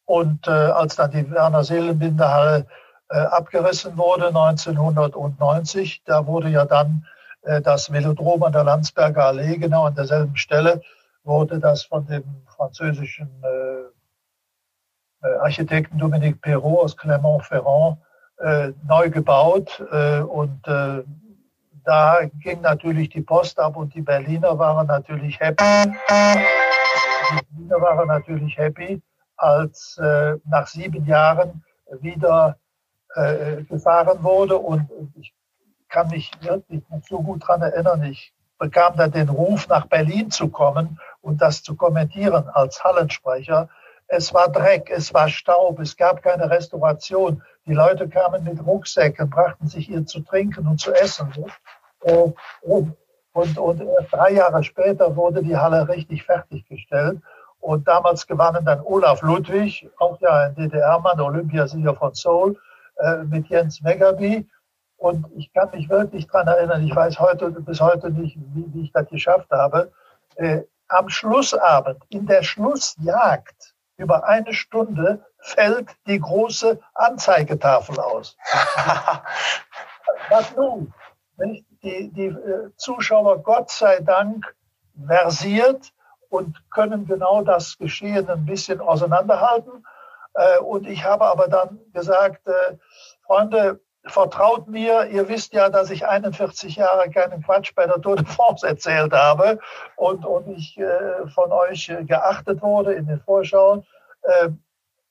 [0.06, 2.68] Und äh, als dann die Werner Seelenbinderhalle
[3.10, 7.06] äh, abgerissen wurde 1990, da wurde ja dann
[7.46, 10.82] äh, das Velodrom an der Landsberger Allee genau an derselben Stelle
[11.24, 17.98] wurde das von dem französischen äh, äh Architekten Dominique Perrault aus Clermont-Ferrand
[18.40, 19.80] äh, neu gebaut.
[19.80, 20.62] Und
[21.86, 25.64] da ging natürlich die Post ab und die Berliner waren natürlich happy.
[27.32, 29.02] Die Berliner waren natürlich happy,
[29.38, 31.64] als äh, nach sieben Jahren
[32.02, 32.58] wieder
[33.16, 34.58] äh, gefahren wurde.
[34.58, 35.34] Und ich
[35.90, 38.04] kann mich wirklich nicht so gut daran erinnern.
[38.04, 43.70] Ich bekam dann den Ruf, nach Berlin zu kommen und das zu kommentieren als Hallensprecher.
[44.08, 47.42] Es war Dreck, es war Staub, es gab keine Restauration.
[47.66, 51.34] Die Leute kamen mit Rucksäcken, brachten sich ihr zu trinken und zu essen.
[52.04, 52.96] Äh, und,
[53.34, 57.22] und, und erst drei Jahre später wurde die Halle richtig fertiggestellt.
[57.60, 62.60] Und damals gewannen dann Olaf Ludwig, auch ja ein DDR-Mann, Olympiasieger von Seoul,
[62.98, 64.48] äh, mit Jens Megaby.
[64.98, 68.84] Und ich kann mich wirklich daran erinnern, ich weiß heute bis heute nicht, wie, wie
[68.84, 69.92] ich das geschafft habe.
[70.36, 78.38] Äh, am Schlussabend, in der Schlussjagd, über eine Stunde, fällt die große Anzeigetafel aus.
[80.30, 80.94] Was nun?
[81.84, 84.56] Die, die äh, Zuschauer, Gott sei Dank,
[85.06, 85.94] versiert
[86.36, 89.86] und können genau das Geschehen ein bisschen auseinanderhalten.
[90.34, 92.78] Äh, und ich habe aber dann gesagt, äh,
[93.26, 98.18] Freunde, vertraut mir, ihr wisst ja, dass ich 41 Jahre keinen Quatsch bei der Tour
[98.18, 99.60] de France erzählt habe
[99.96, 103.84] und, und ich äh, von euch geachtet wurde in den Vorschauen.
[104.22, 104.50] Äh,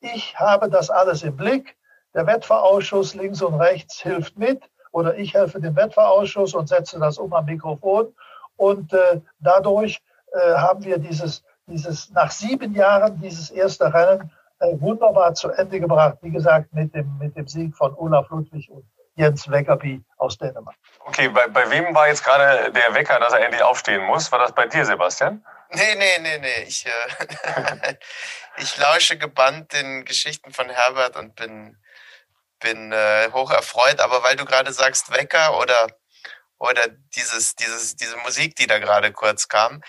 [0.01, 1.77] ich habe das alles im Blick.
[2.13, 7.19] Der Wettverausschuss links und rechts hilft mit oder ich helfe dem Wettverausschuss und setze das
[7.19, 8.15] um am Mikrofon.
[8.57, 8.95] Und
[9.41, 10.01] dadurch
[10.35, 15.81] äh, haben wir dieses, dieses, nach sieben Jahren dieses erste Rennen äh, wunderbar zu Ende
[15.81, 16.19] gebracht.
[16.23, 18.85] Wie gesagt, mit dem, mit dem Sieg von Olaf Ludwig und
[19.17, 20.77] Jens Weckerby aus Dänemark.
[21.07, 24.31] Okay, bei, bei wem war jetzt gerade der Wecker, dass er endlich aufstehen muss?
[24.33, 25.45] War das bei dir, Sebastian?
[25.71, 26.63] Nee, nee, nee, nee.
[26.67, 27.95] Ich, äh,
[28.57, 31.77] ich lausche gebannt den Geschichten von Herbert und bin,
[32.61, 34.01] bin äh, hoch erfreut.
[34.01, 35.87] Aber weil du gerade sagst Wecker oder,
[36.59, 39.83] oder dieses, dieses, diese Musik, die da gerade kurz kam,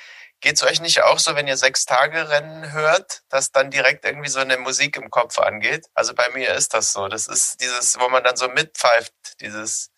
[0.46, 4.06] Geht es euch nicht auch so, wenn ihr sechs Tage Rennen hört, dass dann direkt
[4.06, 5.88] irgendwie so eine Musik im Kopf angeht?
[5.96, 7.08] Also bei mir ist das so.
[7.08, 9.90] Das ist dieses, wo man dann so mitpfeift, dieses,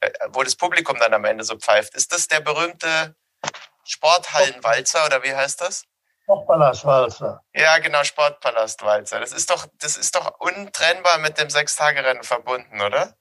[0.00, 1.94] äh, wo das Publikum dann am Ende so pfeift.
[1.94, 3.14] Ist das der berühmte
[3.84, 5.84] Sporthallenwalzer oder wie heißt das?
[6.24, 7.44] Sportpalastwalzer.
[7.54, 9.20] Ja, genau, Sportpalastwalzer.
[9.20, 13.14] Das ist doch, das ist doch untrennbar mit dem Sechstagerennen verbunden, oder?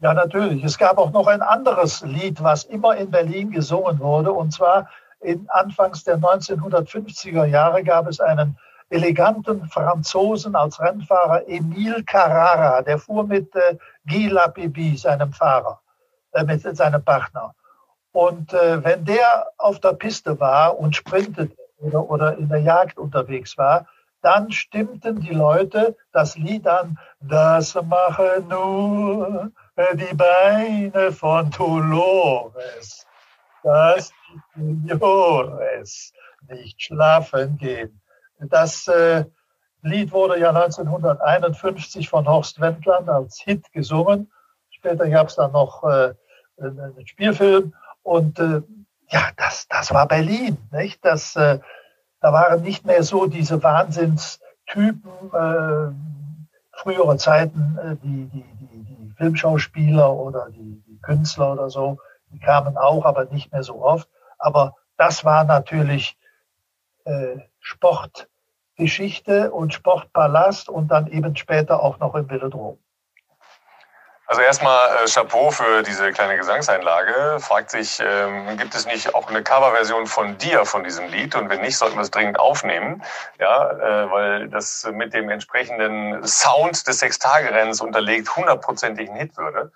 [0.00, 0.62] Ja, natürlich.
[0.64, 4.90] Es gab auch noch ein anderes Lied, was immer in Berlin gesungen wurde, und zwar
[5.22, 8.58] in Anfangs der 1950er Jahre gab es einen
[8.90, 15.80] eleganten Franzosen als Rennfahrer, Emile Carrara, der fuhr mit äh, Guy Lapibi, seinem Fahrer,
[16.32, 17.54] äh, mit seinem Partner.
[18.12, 22.98] Und äh, wenn der auf der Piste war und sprintete oder, oder in der Jagd
[22.98, 23.86] unterwegs war,
[24.20, 29.50] dann stimmten die Leute das Lied an, das machen nur
[29.94, 33.06] die Beine von Dolores
[33.64, 34.21] die
[34.56, 36.12] Jores
[36.48, 38.00] nicht schlafen gehen.
[38.38, 39.24] Das äh,
[39.82, 44.30] Lied wurde ja 1951 von Horst Wendland als Hit gesungen.
[44.70, 46.14] Später gab es dann noch äh,
[46.58, 48.62] einen Spielfilm und äh,
[49.08, 51.04] ja, das, das war Berlin, nicht?
[51.04, 51.58] Das, äh,
[52.20, 59.14] da waren nicht mehr so diese Wahnsinnstypen äh, früherer Zeiten, äh, die, die, die, die
[59.16, 61.98] Filmschauspieler oder die, die Künstler oder so,
[62.30, 64.08] die kamen auch, aber nicht mehr so oft.
[64.42, 66.16] Aber das war natürlich
[67.04, 72.78] äh, Sportgeschichte und Sportpalast und dann eben später auch noch im Velodrom.
[74.26, 77.38] Also erstmal äh, Chapeau für diese kleine Gesangseinlage.
[77.38, 81.34] Fragt sich, ähm, gibt es nicht auch eine Coverversion von dir von diesem Lied?
[81.34, 83.02] Und wenn nicht, sollten wir es dringend aufnehmen.
[83.38, 89.70] Ja, äh, weil das mit dem entsprechenden Sound des Sechstagerenns unterlegt hundertprozentig ein Hit würde.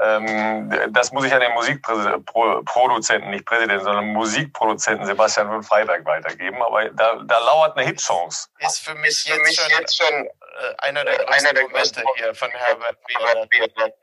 [0.00, 6.62] Ähm, das muss ich an den Musikproduzenten, nicht Präsidenten, sondern Musikproduzenten Sebastian von Freitag weitergeben.
[6.62, 8.48] Aber da, da lauert eine Hitchance.
[8.60, 10.30] Ist für mich, ist für mich jetzt, jetzt, schon, äh,
[10.78, 13.94] einer der größten einer der Momente hier von Herbert Wieland.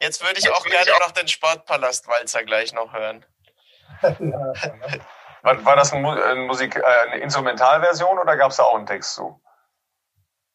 [0.00, 3.24] Jetzt würde ich auch gerne noch den Sportpalastwalzer gleich noch hören.
[5.42, 9.14] war, war das eine, Musik, äh, eine Instrumentalversion oder gab es da auch einen Text
[9.14, 9.40] zu?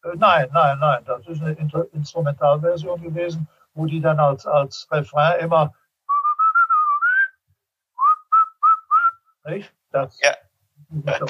[0.03, 1.05] Äh, nein, nein, nein.
[1.05, 1.53] Das ist eine
[1.93, 5.73] Instrumentalversion gewesen wo die dann als, als Refrain immer
[9.45, 9.73] nicht?
[9.91, 10.31] Das, ja.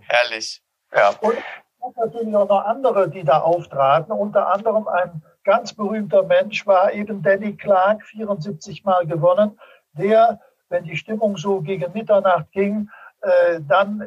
[0.00, 0.62] Herrlich.
[0.94, 1.10] Ja.
[1.20, 4.12] Und es natürlich auch noch andere, die da auftraten.
[4.12, 9.58] Unter anderem ein ganz berühmter Mensch war eben Danny Clark, 74 Mal gewonnen,
[9.92, 12.90] der, wenn die Stimmung so gegen Mitternacht ging,
[13.20, 14.06] Äh, dann äh,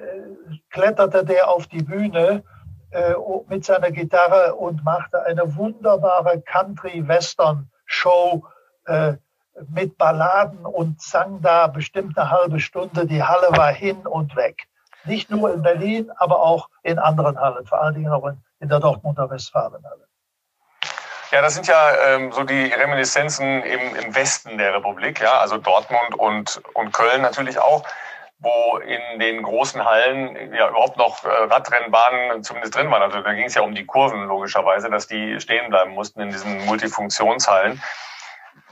[0.69, 2.43] kletterte der auf die Bühne
[2.91, 3.13] äh,
[3.47, 8.43] mit seiner Gitarre und machte eine wunderbare Country-Western-Show
[8.85, 9.13] äh,
[9.69, 13.05] mit Balladen und sang da bestimmt eine halbe Stunde.
[13.05, 14.67] Die Halle war hin und weg.
[15.03, 18.69] Nicht nur in Berlin, aber auch in anderen Hallen, vor allen Dingen auch in, in
[18.69, 20.07] der Dortmunder Westfalenhalle.
[21.31, 25.57] Ja, das sind ja ähm, so die Reminiszenzen im, im Westen der Republik, ja, also
[25.57, 27.83] Dortmund und, und Köln natürlich auch,
[28.41, 33.03] wo in den großen Hallen ja überhaupt noch äh, Radrennbahnen zumindest drin waren.
[33.03, 36.31] Also da ging es ja um die Kurven logischerweise, dass die stehen bleiben mussten in
[36.31, 37.81] diesen Multifunktionshallen.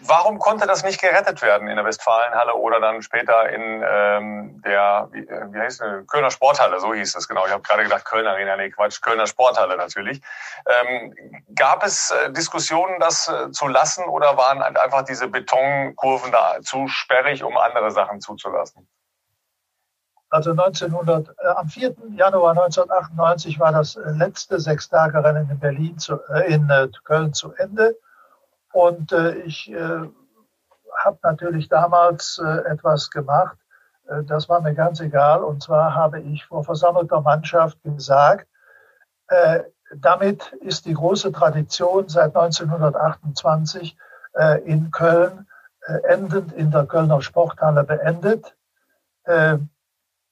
[0.02, 5.10] Warum konnte das nicht gerettet werden in der Westfalenhalle oder dann später in ähm, der,
[5.12, 7.46] wie, äh, wie heißt es, Kölner Sporthalle, so hieß es genau.
[7.46, 10.22] Ich habe gerade gedacht Kölner Arena, nee Quatsch, Kölner Sporthalle natürlich.
[10.66, 11.14] Ähm,
[11.54, 17.44] gab es äh, Diskussionen, das zu lassen oder waren einfach diese Betonkurven da zu sperrig,
[17.44, 18.88] um andere Sachen zuzulassen?
[20.30, 21.96] Also 1900, äh, am 4.
[22.15, 27.54] Januar 1998 war das äh, letzte Sechstagerennen in Berlin zu, äh, in äh, Köln zu
[27.54, 27.98] Ende.
[28.72, 30.08] Und äh, ich äh,
[31.04, 33.58] habe natürlich damals etwas gemacht,
[34.26, 35.44] das war mir ganz egal.
[35.44, 38.48] Und zwar habe ich vor versammelter Mannschaft gesagt,
[39.96, 43.96] damit ist die große Tradition seit 1928
[44.34, 45.48] äh, in Köln
[46.04, 48.58] endend in der Kölner Sporthalle beendet.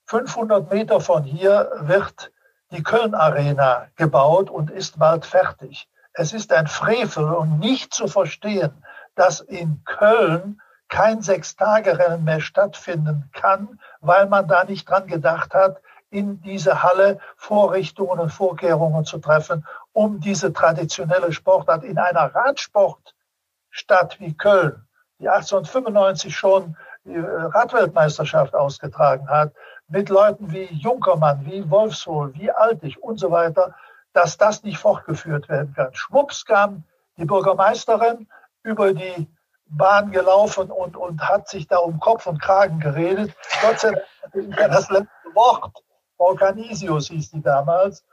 [0.08, 2.32] Äh, 500 Meter von hier wird
[2.70, 5.88] die Köln Arena gebaut und ist bald fertig.
[6.12, 13.30] Es ist ein Frevel und nicht zu verstehen, dass in Köln kein Sechstagerennen mehr stattfinden
[13.32, 19.18] kann, weil man da nicht dran gedacht hat, in diese Halle Vorrichtungen und Vorkehrungen zu
[19.18, 24.86] treffen, um diese traditionelle Sportart in einer Radsportstadt wie Köln,
[25.18, 29.52] die 1895 schon die äh, Radweltmeisterschaft ausgetragen hat,
[29.88, 33.74] mit Leuten wie Junkermann, wie Wolfshohl, wie Altig und so weiter,
[34.12, 35.94] dass das nicht fortgeführt werden kann.
[35.94, 36.84] Schwupps kam
[37.16, 38.28] die Bürgermeisterin
[38.62, 39.28] über die
[39.66, 43.34] Bahn gelaufen und, und hat sich da um Kopf und Kragen geredet.
[43.60, 43.92] Gott sei
[44.32, 45.84] Dank das letzte Wort.
[46.16, 48.04] Frau Canisius hieß die damals.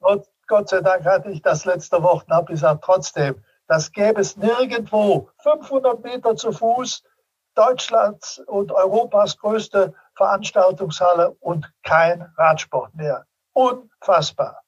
[0.00, 4.20] Und Gott sei Dank hatte ich das letzte Wort und habe gesagt, trotzdem, das gäbe
[4.20, 5.30] es nirgendwo.
[5.38, 7.02] 500 Meter zu Fuß,
[7.54, 13.24] Deutschlands und Europas größte Veranstaltungshalle und kein Radsport mehr.
[13.52, 14.62] Unfassbar.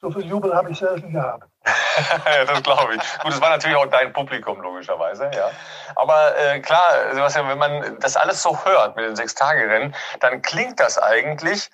[0.00, 1.48] So viel Jubel habe ich selten gehabt.
[2.46, 3.18] das glaube ich.
[3.18, 5.50] Gut, das war natürlich auch dein Publikum, logischerweise, ja.
[5.96, 10.78] Aber äh, klar, Sebastian, wenn man das alles so hört mit den Sechstagerennen, dann klingt
[10.78, 11.70] das eigentlich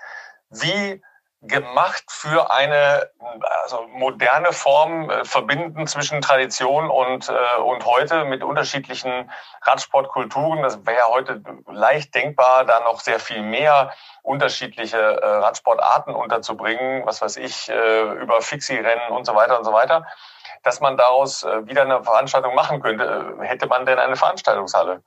[0.48, 1.02] wie
[1.46, 3.10] gemacht für eine
[3.62, 9.30] also moderne Form äh, verbinden zwischen Tradition und, äh, und heute mit unterschiedlichen
[9.62, 10.62] Radsportkulturen.
[10.62, 17.20] Das wäre heute leicht denkbar, da noch sehr viel mehr unterschiedliche äh, Radsportarten unterzubringen, was
[17.20, 20.06] weiß ich, äh, über Fixie-Rennen und so weiter und so weiter,
[20.62, 23.36] dass man daraus äh, wieder eine Veranstaltung machen könnte.
[23.40, 25.02] Äh, hätte man denn eine Veranstaltungshalle?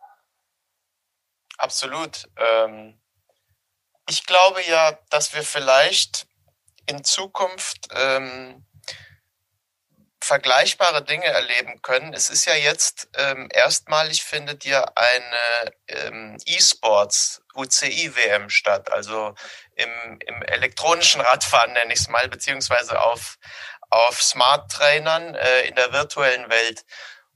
[1.58, 2.30] Absolut.
[2.38, 3.00] Ähm
[4.10, 6.27] ich glaube ja, dass wir vielleicht
[6.88, 8.66] in Zukunft ähm,
[10.28, 12.14] vergleichbare Dinge erleben können.
[12.14, 19.34] Es ist ja jetzt ähm, erstmalig findet ja eine ähm, E-Sports UCI-WM statt, also
[19.76, 23.38] im, im elektronischen Radfahren nenne ich es mal, beziehungsweise auf,
[23.90, 26.84] auf Smart-Trainern äh, in der virtuellen Welt.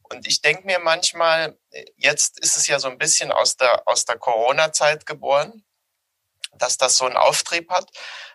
[0.04, 1.58] Und ich denke mir manchmal,
[1.96, 5.64] jetzt ist es ja so ein bisschen aus der, aus der Corona-Zeit geboren,
[6.62, 7.90] dass das so einen Auftrieb hat.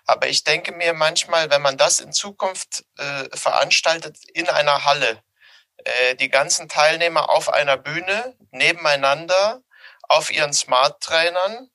[0.04, 5.22] Aber ich denke mir manchmal, wenn man das in Zukunft äh, veranstaltet in einer Halle,
[5.84, 9.62] äh, die ganzen Teilnehmer auf einer Bühne nebeneinander
[10.08, 11.70] auf ihren Smart-Trainern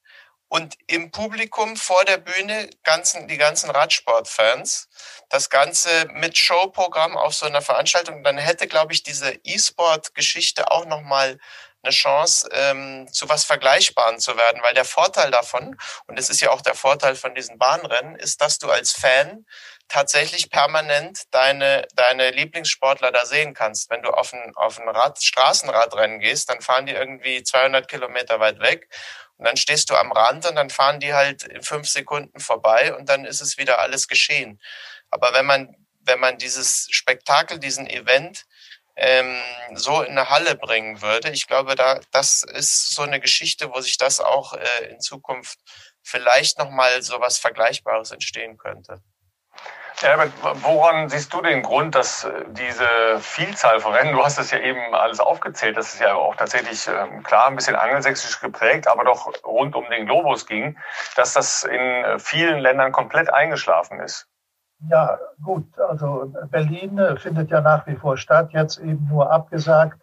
[0.48, 4.90] und im Publikum vor der Bühne ganzen, die ganzen Radsportfans.
[5.30, 10.86] Das Ganze mit Showprogramm auf so einer Veranstaltung, dann hätte, glaube ich, diese E-Sport-Geschichte auch
[10.86, 11.40] nochmal
[11.84, 15.78] eine Chance, ähm, zu was Vergleichbaren zu werden, weil der Vorteil davon,
[16.08, 19.46] und es ist ja auch der Vorteil von diesen Bahnrennen, ist, dass du als Fan
[19.88, 23.90] tatsächlich permanent deine, deine Lieblingssportler da sehen kannst.
[23.90, 28.40] Wenn du auf ein, auf ein Rad, Straßenradrennen gehst, dann fahren die irgendwie 200 Kilometer
[28.40, 28.88] weit weg
[29.38, 32.96] und dann stehst du am Rand und dann fahren die halt in fünf Sekunden vorbei
[32.96, 34.62] und dann ist es wieder alles geschehen.
[35.10, 38.46] Aber wenn man, wenn man dieses Spektakel, diesen Event
[38.96, 39.42] ähm,
[39.74, 41.30] so in eine Halle bringen würde.
[41.32, 45.60] Ich glaube, da das ist so eine Geschichte, wo sich das auch äh, in Zukunft
[46.04, 49.02] vielleicht noch mal so was Vergleichbares entstehen könnte.
[50.04, 50.32] Aber
[50.64, 54.60] woran siehst du den Grund, dass äh, diese Vielzahl von Rennen, du hast es ja
[54.60, 59.04] eben alles aufgezählt, dass es ja auch tatsächlich ähm, klar ein bisschen angelsächsisch geprägt, aber
[59.04, 60.78] doch rund um den Globus ging,
[61.16, 64.28] dass das in äh, vielen Ländern komplett eingeschlafen ist?
[64.90, 70.02] Ja, gut, also Berlin äh, findet ja nach wie vor statt, jetzt eben nur abgesagt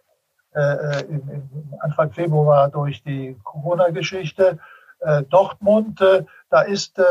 [0.55, 4.57] äh, im, im Anfang Februar durch die Corona-Geschichte.
[4.99, 7.03] Äh, Dortmund, äh, da ist äh,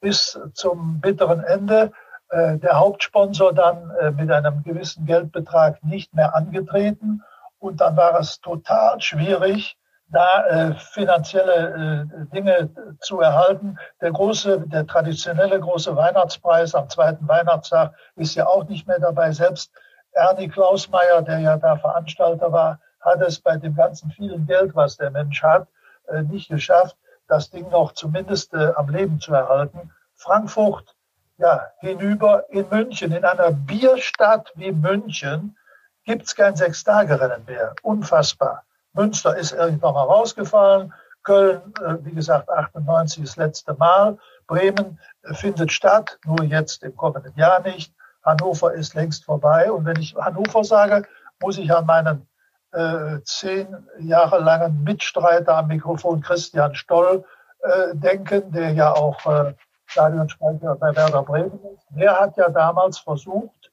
[0.00, 1.92] bis zum bitteren Ende
[2.28, 7.22] äh, der Hauptsponsor dann äh, mit einem gewissen Geldbetrag nicht mehr angetreten.
[7.58, 9.76] Und dann war es total schwierig,
[10.12, 13.78] da äh, finanzielle äh, Dinge zu erhalten.
[14.00, 19.32] Der große, der traditionelle große Weihnachtspreis am zweiten Weihnachtstag ist ja auch nicht mehr dabei.
[19.32, 19.72] Selbst
[20.12, 24.96] Ernie Klausmeier, der ja da Veranstalter war, hat es bei dem ganzen vielen Geld, was
[24.96, 25.68] der Mensch hat,
[26.08, 26.96] äh, nicht geschafft,
[27.28, 29.92] das Ding noch zumindest äh, am Leben zu erhalten.
[30.16, 30.96] Frankfurt,
[31.38, 35.56] ja, hinüber in München, in einer Bierstadt wie München,
[36.04, 37.74] gibt's kein Sechstagerennen mehr.
[37.82, 38.64] Unfassbar.
[38.92, 40.92] Münster ist irgendwann mal rausgefallen.
[41.22, 44.18] Köln, äh, wie gesagt, 98 das letzte Mal.
[44.46, 47.94] Bremen äh, findet statt, nur jetzt im kommenden Jahr nicht.
[48.22, 49.70] Hannover ist längst vorbei.
[49.70, 51.06] Und wenn ich Hannover sage,
[51.40, 52.26] muss ich an meinen
[52.72, 57.24] äh, zehn Jahre langen Mitstreiter am Mikrofon Christian Stoll
[57.60, 59.54] äh, denken, der ja auch äh,
[59.86, 61.86] Stadionsprecher bei Werder Bremen ist.
[61.90, 63.72] Der hat ja damals versucht,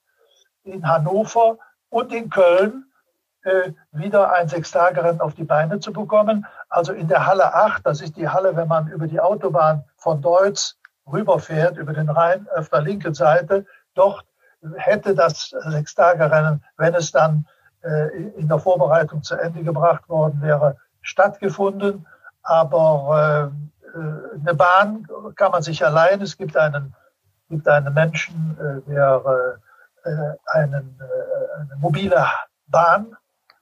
[0.63, 1.57] in Hannover
[1.89, 2.85] und in Köln
[3.91, 6.45] wieder ein Sechstagerennen auf die Beine zu bekommen.
[6.69, 10.21] Also in der Halle 8, das ist die Halle, wenn man über die Autobahn von
[10.21, 10.77] Deutz
[11.11, 14.25] rüberfährt, über den Rhein auf der linken Seite, dort
[14.75, 17.45] hätte das Sechstagerennen, wenn es dann
[17.83, 22.07] äh, in der Vorbereitung zu Ende gebracht worden wäre, stattgefunden.
[22.41, 23.51] Aber
[23.85, 26.21] äh, äh, eine Bahn kann man sich allein.
[26.21, 26.95] Es gibt einen,
[27.49, 29.59] gibt einen Menschen, der
[30.47, 30.99] einen,
[31.59, 32.25] eine mobile
[32.67, 33.15] Bahn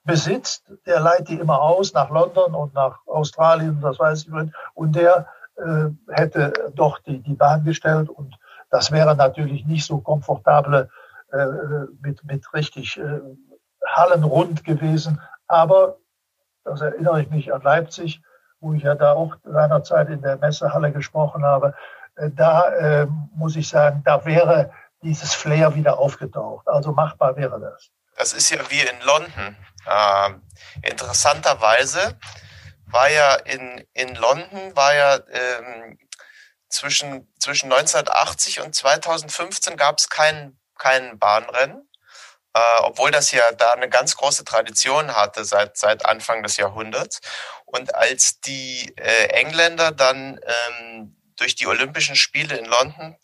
[0.06, 4.54] besitzt, der leiht die immer aus nach London und nach Australien, das weiß ich nicht.
[4.74, 5.26] Und der
[5.56, 8.38] äh, hätte doch die, die Bahn gestellt und
[8.70, 10.88] das wäre natürlich nicht so komfortable
[11.32, 11.46] äh,
[12.00, 13.20] mit, mit richtig äh,
[13.86, 15.20] hallenrund gewesen.
[15.46, 15.96] Aber
[16.64, 18.20] das erinnere ich mich an Leipzig,
[18.60, 21.74] wo ich ja da auch seinerzeit in der Messehalle gesprochen habe.
[22.16, 24.70] Äh, da äh, muss ich sagen, da wäre
[25.02, 26.68] dieses Flair wieder aufgetaucht.
[26.68, 27.90] Also machbar wäre das.
[28.16, 29.56] Das ist ja wie in London.
[29.86, 30.30] Äh,
[30.82, 32.18] interessanterweise
[32.86, 35.98] war ja in, in London war ja ähm,
[36.68, 41.86] zwischen, zwischen 1980 und 2015 gab es kein, kein Bahnrennen
[42.56, 47.20] äh, obwohl das ja da eine ganz große Tradition hatte seit, seit Anfang des Jahrhunderts.
[47.66, 53.18] Und als die äh, Engländer dann ähm, durch die Olympischen Spiele in London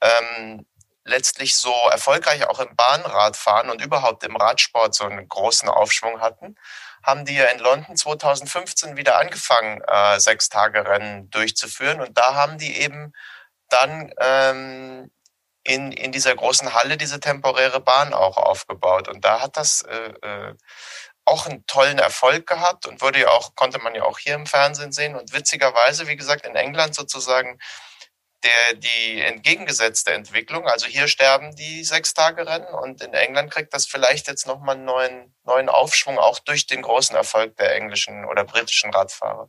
[0.00, 0.66] ähm,
[1.04, 6.56] letztlich so erfolgreich auch im Bahnradfahren und überhaupt im Radsport so einen großen Aufschwung hatten,
[7.02, 12.00] haben die ja in London 2015 wieder angefangen, äh, sechs Tage Rennen durchzuführen.
[12.00, 13.12] Und da haben die eben
[13.68, 15.10] dann ähm,
[15.64, 19.08] in, in dieser großen Halle diese temporäre Bahn auch aufgebaut.
[19.08, 20.54] Und da hat das äh, äh,
[21.24, 24.46] auch einen tollen Erfolg gehabt und wurde ja auch, konnte man ja auch hier im
[24.46, 25.16] Fernsehen sehen.
[25.16, 27.58] Und witzigerweise, wie gesagt, in England sozusagen
[28.44, 30.66] der, die entgegengesetzte Entwicklung.
[30.66, 35.34] Also hier sterben die Sechstagerennen und in England kriegt das vielleicht jetzt nochmal einen neuen,
[35.44, 39.48] neuen Aufschwung, auch durch den großen Erfolg der englischen oder britischen Radfahrer.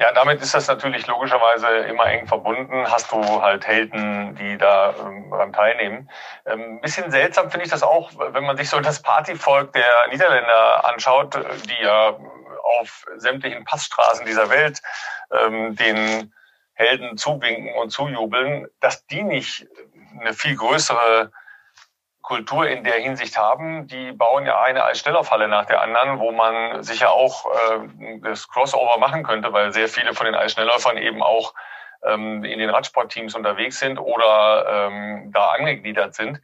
[0.00, 2.86] Ja, damit ist das natürlich logischerweise immer eng verbunden.
[2.88, 6.08] Hast du halt Helden, die da ähm, daran teilnehmen.
[6.46, 10.86] Ähm, bisschen seltsam finde ich das auch, wenn man sich so das Partyvolk der Niederländer
[10.86, 11.34] anschaut,
[11.68, 12.16] die ja
[12.80, 14.80] auf sämtlichen Passstraßen dieser Welt
[15.32, 16.32] ähm, den
[16.78, 19.66] Helden zuwinken und zujubeln, dass die nicht
[20.20, 21.32] eine viel größere
[22.22, 23.88] Kultur in der Hinsicht haben.
[23.88, 28.46] Die bauen ja eine als Schnelllaufhalle nach der anderen, wo man sicher auch äh, das
[28.46, 31.52] Crossover machen könnte, weil sehr viele von den Eisschnellläufern eben auch
[32.04, 36.40] ähm, in den Radsportteams unterwegs sind oder ähm, da angegliedert sind.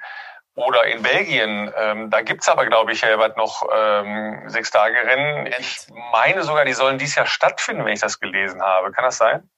[0.57, 5.47] Oder in Belgien, ähm, da gibt's aber, glaube ich, Herbert, noch ähm, sechs Tage Rennen.
[5.59, 8.91] Ich meine sogar, die sollen dies Jahr stattfinden, wenn ich das gelesen habe.
[8.91, 9.49] Kann das sein?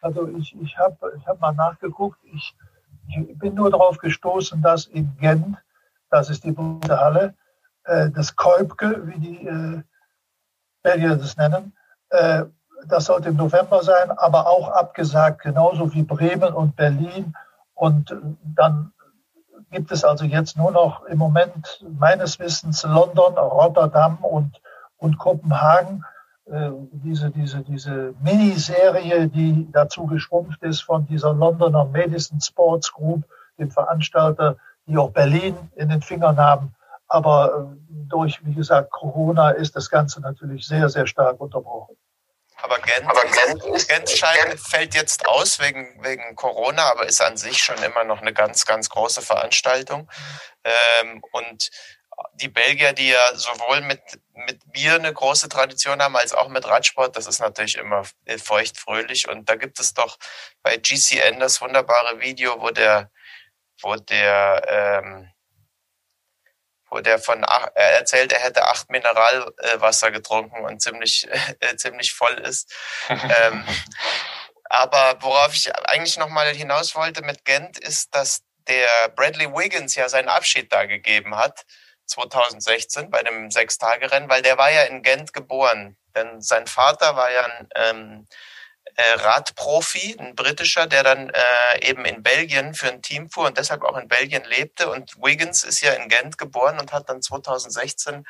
[0.00, 2.18] Also ich, ich habe ich hab mal nachgeguckt.
[2.32, 2.54] Ich
[3.08, 5.56] ich bin nur darauf gestoßen, dass in Gent,
[6.10, 7.34] das ist die Bundeshalle,
[7.84, 9.82] äh, das Kolbke, wie die äh,
[10.82, 11.72] Belgier das nennen,
[12.10, 12.44] äh,
[12.86, 17.34] das sollte im November sein, aber auch abgesagt, genauso wie Bremen und Berlin.
[17.74, 18.92] Und dann
[19.70, 24.60] gibt es also jetzt nur noch im Moment meines Wissens London, Rotterdam und,
[24.96, 26.04] und Kopenhagen.
[26.50, 33.24] Äh, diese, diese, diese Miniserie, die dazu geschrumpft ist von dieser Londoner Medicine Sports Group,
[33.58, 36.74] dem Veranstalter, die auch Berlin in den Fingern haben.
[37.08, 41.96] Aber äh, durch, wie gesagt, Corona ist das Ganze natürlich sehr, sehr stark unterbrochen.
[42.62, 47.20] Aber Gent, aber Gent, ist, Gent, Gent fällt jetzt aus wegen, wegen Corona, aber ist
[47.20, 50.10] an sich schon immer noch eine ganz, ganz große Veranstaltung.
[50.64, 51.70] Ähm, und
[52.34, 54.00] die Belgier, die ja sowohl mit,
[54.32, 58.04] mit Bier eine große Tradition haben, als auch mit Radsport, das ist natürlich immer
[58.42, 59.28] feucht fröhlich.
[59.28, 60.18] Und da gibt es doch
[60.62, 63.10] bei GCN das wunderbare Video, wo der,
[63.82, 65.32] wo der, ähm,
[66.90, 71.28] wo der von er erzählt, er hätte acht Mineralwasser getrunken und ziemlich
[71.60, 72.72] äh, ziemlich voll ist.
[73.08, 73.64] ähm,
[74.64, 79.94] aber worauf ich eigentlich noch mal hinaus wollte mit Gent ist, dass der Bradley Wiggins
[79.94, 81.64] ja seinen Abschied da gegeben hat
[82.08, 85.96] 2016 bei dem Sechstagerennen, weil der war ja in Gent geboren.
[86.14, 88.28] Denn sein Vater war ja ein ähm,
[88.96, 93.58] äh, Radprofi, ein britischer, der dann äh, eben in Belgien für ein Team fuhr und
[93.58, 94.90] deshalb auch in Belgien lebte.
[94.90, 98.26] Und Wiggins ist ja in Gent geboren und hat dann 2016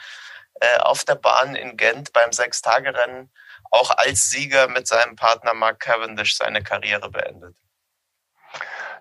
[0.60, 3.30] äh, auf der Bahn in Gent beim Sechstagerennen
[3.70, 7.56] auch als Sieger mit seinem Partner Mark Cavendish seine Karriere beendet.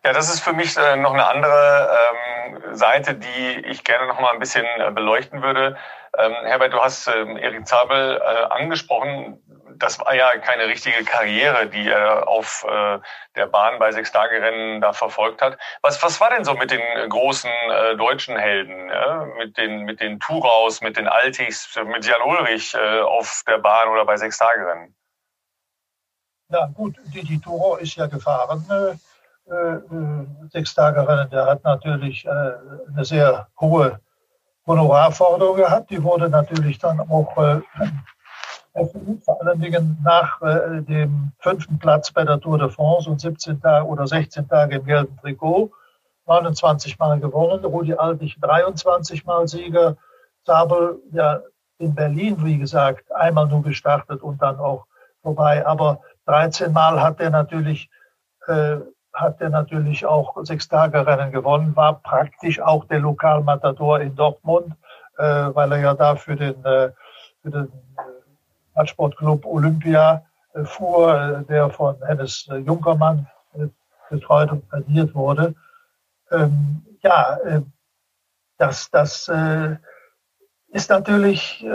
[0.04, 4.20] Ja, das ist für mich äh, noch eine andere ähm, Seite, die ich gerne noch
[4.20, 5.78] mal ein bisschen äh, beleuchten würde.
[6.18, 9.42] Ähm, Herbert, du hast ähm, Erik Zabel äh, angesprochen
[9.80, 12.66] das war ja keine richtige Karriere, die er auf
[13.36, 15.60] der Bahn bei Sechstagerennen da verfolgt hat.
[15.84, 17.52] Was, was war denn so mit den großen
[17.96, 18.90] deutschen Helden,
[19.38, 24.04] mit den mit den Turaus, mit den Altichs, mit Jan Ulrich auf der Bahn oder
[24.04, 24.96] bei Sechstagerennen?
[26.50, 28.66] Ja gut, Didi Turo ist ja gefahren.
[29.50, 34.00] Äh, Sechstagerennen, der hat natürlich äh, eine sehr hohe
[34.66, 35.90] Honorarforderung gehabt.
[35.90, 37.62] Die wurde natürlich dann auch äh,
[39.24, 43.62] vor allen Dingen nach äh, dem fünften Platz bei der Tour de France und 17
[43.62, 45.72] Tage oder 16 Tage im gelben Trikot.
[46.26, 49.96] 29 Mal gewonnen, Rudi Altig 23 Mal Sieger,
[50.46, 51.40] Sabel ja
[51.78, 54.86] in Berlin, wie gesagt, einmal nur gestartet und dann auch
[55.22, 55.66] vorbei.
[55.66, 57.90] Aber 13 Mal hat er natürlich,
[58.48, 58.78] äh,
[59.18, 64.74] hat er natürlich auch Sechstagerennen gewonnen, war praktisch auch der Lokalmatador in Dortmund,
[65.18, 66.92] äh, weil er ja da für den, äh,
[67.42, 67.72] für den
[68.76, 73.28] Radsportclub Olympia äh, fuhr, äh, der von Hennes äh, Junkermann
[74.10, 75.54] betreut und trainiert wurde.
[76.32, 77.38] Ähm, ja,
[78.58, 79.30] das, das
[80.70, 81.66] ist natürlich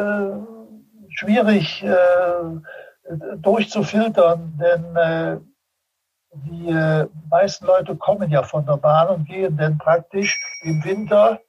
[1.10, 1.86] schwierig
[3.36, 5.51] durchzufiltern, denn
[6.32, 11.40] die meisten Leute kommen ja von der Bahn und gehen dann praktisch im Winter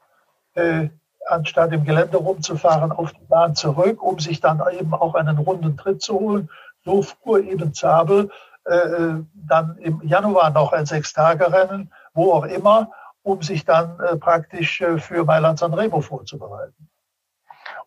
[1.28, 5.78] anstatt im Gelände rumzufahren, auf die Bahn zurück, um sich dann eben auch einen runden
[5.78, 6.50] Tritt zu holen.
[6.84, 8.30] So fuhr eben Zabel
[8.66, 14.16] äh, äh, dann im Januar noch ein Sechstagerennen, wo auch immer, um sich dann äh,
[14.16, 16.90] praktisch äh, für Mailand Sanremo vorzubereiten.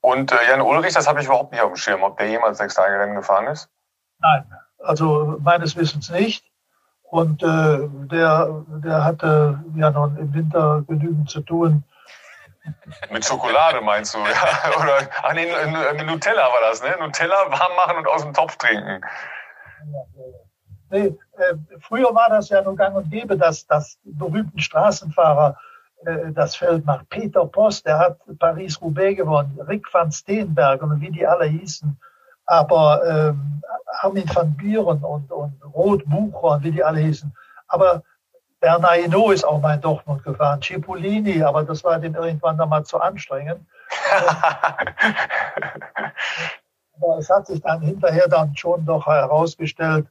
[0.01, 2.59] Und äh, Jan Ulrich, das habe ich überhaupt nicht auf dem Schirm, ob der jemals
[2.59, 3.70] Sechstagerennen gefahren ist?
[4.18, 4.44] Nein,
[4.78, 6.44] also meines Wissens nicht.
[7.11, 11.84] Und äh, der, der hatte ja nun im Winter genügend zu tun,
[13.11, 14.18] mit Schokolade meinst du?
[14.24, 14.80] Ja?
[14.80, 15.46] Oder ach nee,
[15.96, 16.96] mit Nutella war das, ne?
[16.98, 19.00] Nutella warm machen und aus dem Topf trinken.
[20.90, 25.59] Nee, äh, früher war das ja nur gang und gäbe, dass, dass berühmten Straßenfahrer
[26.04, 27.09] äh, das Feld macht.
[27.09, 32.00] Peter Post, der hat Paris-Roubaix gewonnen, Rick van Steenberg und wie die alle hießen.
[32.47, 33.62] Aber ähm,
[34.01, 37.34] Armin van Buren und, und Roth Bucher und wie die alle hießen.
[37.68, 38.03] Aber
[38.61, 42.68] Bernard Hinault ist auch mal in Dortmund gefahren, Cipollini, aber das war dem irgendwann dann
[42.68, 43.66] mal zu anstrengend.
[46.97, 50.07] aber es hat sich dann hinterher dann schon doch herausgestellt,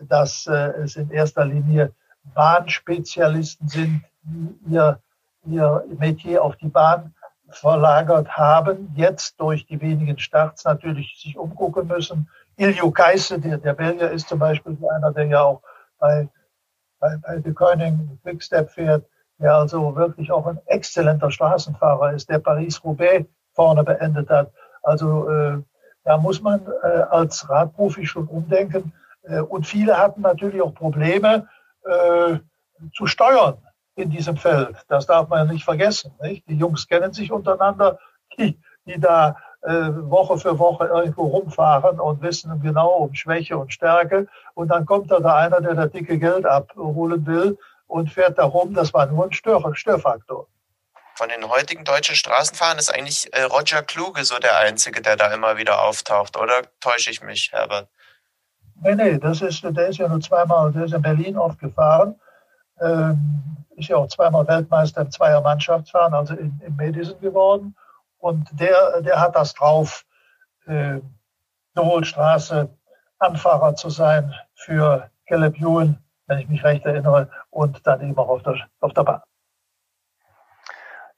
[0.00, 1.92] dass äh, es in erster Linie
[2.34, 5.00] Bahnspezialisten sind, die ihr,
[5.44, 7.14] ihr Metier auf die Bahn
[7.50, 12.28] verlagert haben, jetzt durch die wenigen Starts natürlich sich umgucken müssen.
[12.56, 15.62] Iljo Keisse, der, der Belgier ist zum Beispiel einer, der ja auch
[15.98, 16.28] bei
[17.00, 19.04] bei, bei De Koning Quickstep fährt,
[19.38, 24.50] der also wirklich auch ein exzellenter Straßenfahrer ist, der Paris-Roubaix vorne beendet hat.
[24.82, 25.58] Also äh,
[26.04, 28.92] da muss man äh, als Radprofi schon umdenken.
[29.22, 31.48] Äh, und viele hatten natürlich auch Probleme
[31.84, 32.38] äh,
[32.94, 33.58] zu steuern
[33.98, 34.76] in diesem Feld.
[34.88, 36.12] Das darf man ja nicht vergessen.
[36.22, 36.48] Nicht?
[36.48, 37.98] Die Jungs kennen sich untereinander,
[38.36, 43.72] die, die da äh, Woche für Woche irgendwo rumfahren und wissen genau um Schwäche und
[43.72, 44.28] Stärke.
[44.54, 48.74] Und dann kommt da einer, der da dicke Geld abholen will und fährt da rum.
[48.74, 50.46] Das war nur ein Stör Störfaktor.
[51.16, 55.34] Von den heutigen deutschen Straßenfahrern ist eigentlich äh, Roger Kluge so der Einzige, der da
[55.34, 56.36] immer wieder auftaucht.
[56.36, 57.88] Oder täusche ich mich, Herbert?
[58.80, 62.14] Nee, nee, das ist, der ist ja nur zweimal, der ist in Berlin oft gefahren.
[62.80, 67.76] Ähm, ist ja auch zweimal Weltmeister im Zweiermannschaftsfahren, also in, in Madison geworden.
[68.18, 70.04] Und der, der hat das drauf,
[70.66, 71.00] äh,
[71.74, 72.68] Doholstraße
[73.20, 78.28] Anfahrer zu sein für Caleb Ewan, wenn ich mich recht erinnere, und dann eben auch
[78.28, 79.22] auf der, auf der Bahn.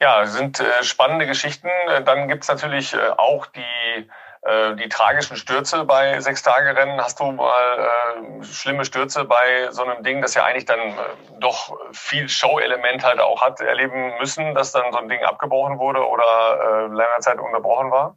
[0.01, 1.69] Ja, sind äh, spannende Geschichten.
[2.05, 4.09] Dann gibt's natürlich äh, auch die
[4.43, 7.01] äh, die tragischen Stürze bei Sechstagerennen.
[7.01, 10.95] Hast du mal äh, schlimme Stürze bei so einem Ding, das ja eigentlich dann äh,
[11.41, 16.07] doch viel Show-Element halt auch hat, erleben müssen, dass dann so ein Ding abgebrochen wurde
[16.07, 18.17] oder äh, länger Zeit unterbrochen war?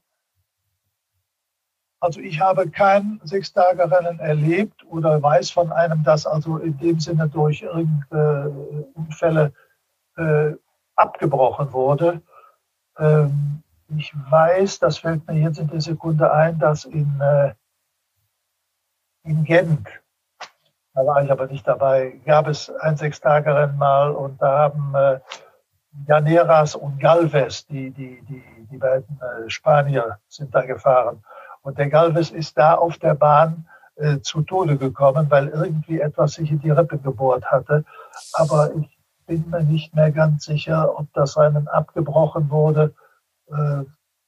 [2.00, 7.30] Also ich habe kein Sechstagerennen erlebt oder weiß von einem, das also in dem Sinne
[7.30, 9.54] durch irgendeine Unfälle
[10.18, 10.52] äh,
[10.96, 12.22] abgebrochen wurde.
[12.98, 17.54] Ähm, ich weiß, das fällt mir jetzt in der Sekunde ein, dass in, äh,
[19.24, 19.88] in Gent,
[20.94, 25.20] da war ich aber nicht dabei, gab es ein Sechstagerennen mal und da haben äh,
[26.08, 31.24] Janeras und Galvez, die, die, die, die beiden äh, Spanier, sind da gefahren.
[31.62, 36.34] Und der Galvez ist da auf der Bahn äh, zu Tode gekommen, weil irgendwie etwas
[36.34, 37.86] sich in die Rippe gebohrt hatte.
[38.34, 42.94] Aber ich bin mir nicht mehr ganz sicher, ob das Rennen abgebrochen wurde
[43.54, 43.86] äh,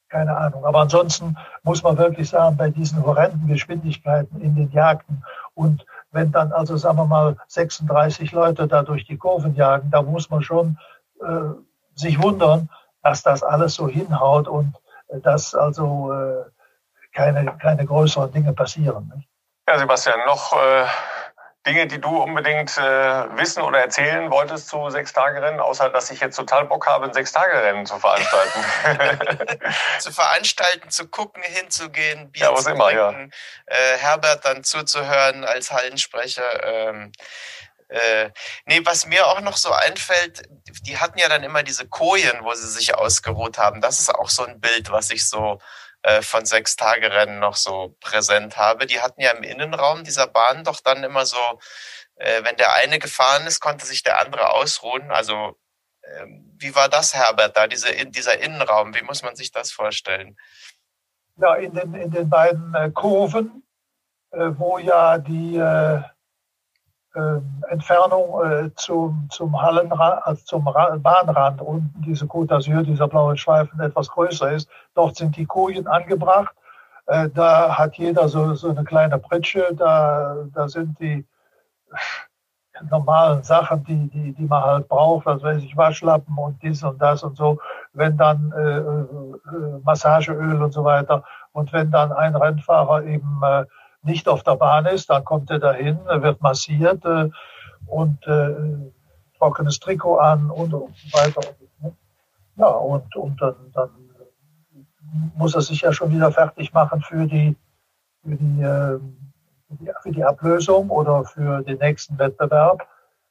[0.08, 0.64] keine Ahnung.
[0.64, 5.24] Aber ansonsten muss man wirklich sagen, bei diesen horrenden Geschwindigkeiten in den Jagden
[5.54, 10.02] und wenn dann also, sagen wir mal, 36 Leute da durch die Kurven jagen, da
[10.02, 10.78] muss man schon
[11.20, 11.50] äh,
[11.94, 12.70] sich wundern,
[13.02, 14.74] dass das alles so hinhaut und
[15.08, 16.44] äh, dass also äh,
[17.12, 19.12] keine, keine größeren Dinge passieren.
[19.14, 19.28] Nicht?
[19.68, 20.84] Ja, Sebastian, noch äh,
[21.66, 22.82] Dinge, die du unbedingt äh,
[23.36, 27.86] wissen oder erzählen wolltest zu Sechstagerennen, außer dass ich jetzt total Bock habe, ein Sechstagerennen
[27.86, 28.64] zu veranstalten?
[29.98, 33.32] zu veranstalten, zu gucken, hinzugehen, Bier ja, zu immer, trinken,
[33.68, 33.76] ja.
[33.76, 36.64] äh, Herbert dann zuzuhören als Hallensprecher.
[36.64, 37.12] Ähm,
[37.88, 38.30] äh,
[38.64, 40.42] nee, was mir auch noch so einfällt,
[40.82, 43.80] die hatten ja dann immer diese Kojen, wo sie sich ausgeruht haben.
[43.80, 45.60] Das ist auch so ein Bild, was ich so
[46.22, 48.86] von sechs Tage Rennen noch so präsent habe.
[48.86, 51.38] Die hatten ja im Innenraum dieser Bahn doch dann immer so,
[52.16, 55.10] äh, wenn der eine gefahren ist, konnte sich der andere ausruhen.
[55.10, 55.58] Also
[56.02, 56.26] äh,
[56.58, 58.94] wie war das, Herbert, da diese, dieser Innenraum?
[58.94, 60.36] Wie muss man sich das vorstellen?
[61.38, 63.62] Ja, in den, in den beiden äh, Kurven,
[64.30, 66.04] äh, wo ja die äh, ähm,
[67.68, 73.80] Entfernung äh, zum, zum Hallenrand, also zum Bahnrand unten, diese Côte d'Azur, dieser blaue Schweifen
[73.80, 74.68] etwas größer ist.
[74.94, 76.54] Dort sind die Kojen angebracht.
[77.06, 79.74] Äh, da hat jeder so, so eine kleine Pritsche.
[79.74, 81.24] Da, da sind die
[82.90, 87.00] normalen Sachen, die, die, die man halt braucht, also weiß ich, Waschlappen und dies und
[87.00, 87.58] das und so.
[87.94, 91.24] Wenn dann äh, äh, Massageöl und so weiter.
[91.52, 93.64] Und wenn dann ein Rennfahrer eben äh,
[94.06, 97.28] nicht auf der Bahn ist, dann kommt er dahin, wird massiert äh,
[97.86, 98.54] und äh,
[99.38, 101.40] trockenes Trikot an und, und so weiter.
[102.56, 103.90] Ja, und, und dann, dann
[105.36, 107.56] muss er sich ja schon wieder fertig machen für die,
[108.22, 108.98] für die, äh,
[110.02, 112.86] für die Ablösung oder für den nächsten Wettbewerb.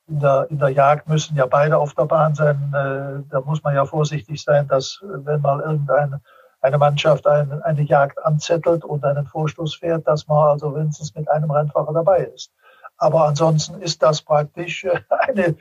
[0.07, 2.71] In der, in der Jagd müssen ja beide auf der Bahn sein.
[2.73, 6.21] Äh, da muss man ja vorsichtig sein, dass wenn mal irgendein
[6.65, 11.29] eine Mannschaft eine, eine Jagd anzettelt und einen Vorstoß fährt, dass man also wenigstens mit
[11.29, 12.51] einem Rennfahrer dabei ist.
[12.97, 15.55] Aber ansonsten ist das praktisch äh, eine,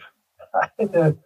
[0.79, 1.17] eine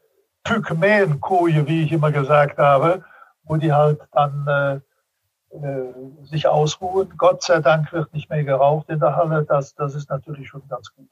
[0.43, 3.05] Pygmäenkoje, wie ich immer gesagt habe,
[3.45, 7.14] wo die halt dann äh, äh, sich ausruhen.
[7.16, 9.45] Gott sei Dank wird nicht mehr geraucht in der Halle.
[9.45, 11.09] Das, das ist natürlich schon ganz gut.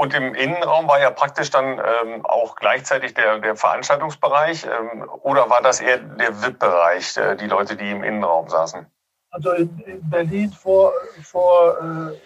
[0.00, 5.50] Und im Innenraum war ja praktisch dann ähm, auch gleichzeitig der, der Veranstaltungsbereich ähm, oder
[5.50, 8.86] war das eher der VIP-Bereich, äh, die Leute, die im Innenraum saßen?
[9.30, 10.92] Also in, in Berlin vor,
[11.24, 12.16] vor äh,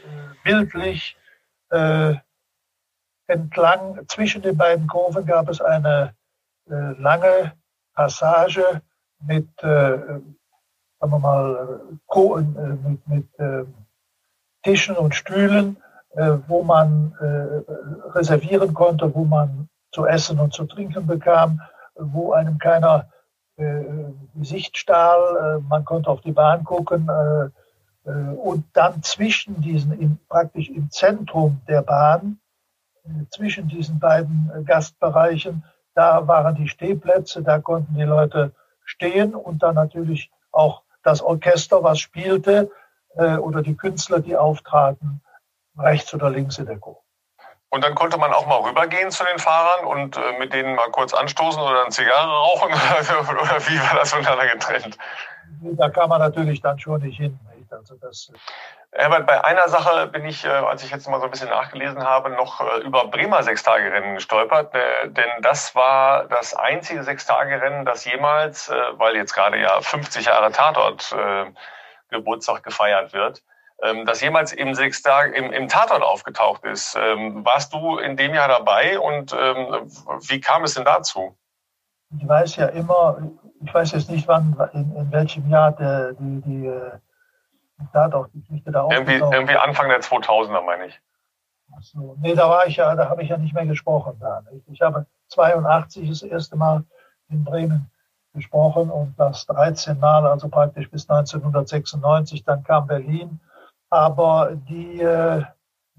[0.45, 1.17] bildlich
[1.71, 2.17] äh,
[3.27, 6.15] entlang zwischen den beiden Kurven gab es eine
[6.69, 7.55] äh, lange
[7.95, 8.83] Passage
[9.19, 10.23] mit, äh, sagen
[11.01, 13.29] wir mal, äh, mit, mit
[14.63, 15.83] Tischen und Stühlen
[16.15, 21.61] wo man äh, reservieren konnte, wo man zu essen und zu trinken bekam,
[21.95, 23.09] wo einem keiner
[23.57, 23.85] äh,
[24.41, 27.11] Sicht stahl, man konnte auf die Bahn gucken
[28.05, 32.41] und dann zwischen diesen, praktisch im Zentrum der Bahn,
[33.31, 35.63] zwischen diesen beiden Gastbereichen,
[35.95, 38.53] da waren die Stehplätze, da konnten die Leute
[38.85, 42.71] stehen und dann natürlich auch das Orchester, was spielte,
[43.15, 45.21] oder die Künstler, die auftraten
[45.79, 47.01] rechts oder links in der Kurve.
[47.71, 50.91] Und dann konnte man auch mal rübergehen zu den Fahrern und äh, mit denen mal
[50.91, 52.71] kurz anstoßen oder eine Zigarre rauchen
[53.31, 54.99] oder, wie war das voneinander getrennt?
[55.63, 57.39] Da kam man natürlich dann schon nicht hin.
[57.57, 57.73] Nicht?
[57.73, 58.31] Also das.
[58.95, 62.05] Herbert, bei einer Sache bin ich, äh, als ich jetzt mal so ein bisschen nachgelesen
[62.05, 68.05] habe, noch äh, über Bremer Sechstagerennen gestolpert, äh, denn das war das einzige Sechstagerennen, das
[68.05, 71.17] jemals, weil jetzt gerade ja 50 Jahre Tatort
[72.11, 73.43] Geburtstag gefeiert wird,
[73.83, 76.97] ähm, das jemals im Sechstag im, im Tatort aufgetaucht ist.
[76.99, 79.91] Ähm, warst du in dem Jahr dabei und ähm,
[80.29, 81.37] wie kam es denn dazu?
[82.17, 83.19] Ich weiß ja immer,
[83.65, 86.93] ich weiß jetzt nicht, wann, in, in welchem Jahr der, die, die, äh,
[87.79, 91.01] die Geschichte da irgendwie, irgendwie Anfang der 2000er, meine ich.
[91.81, 92.17] So.
[92.21, 94.17] Nee, da war ich ja, da habe ich ja nicht mehr gesprochen.
[94.21, 94.69] Da, nicht?
[94.69, 96.85] Ich habe 82 das erste Mal
[97.31, 97.91] in Bremen
[98.35, 102.45] gesprochen und das 13 Mal, also praktisch bis 1996.
[102.45, 103.41] Dann kam Berlin.
[103.93, 105.43] Aber die, äh,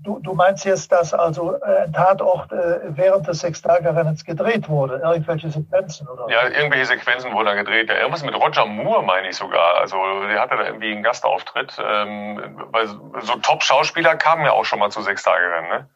[0.04, 4.96] Du, du meinst jetzt, dass also äh, ein Tatort äh, während des Sechstagerrennens gedreht wurde?
[4.98, 6.28] Irgendwelche Sequenzen oder?
[6.30, 7.88] Ja, irgendwelche Sequenzen wurden da gedreht.
[7.88, 9.78] Ja, irgendwas mit Roger Moore meine ich sogar.
[9.80, 9.96] Also
[10.28, 11.78] der hatte da irgendwie einen Gastauftritt.
[11.82, 15.90] Ähm, weil so Top-Schauspieler kamen ja auch schon mal zu Sechstagerennen, ne?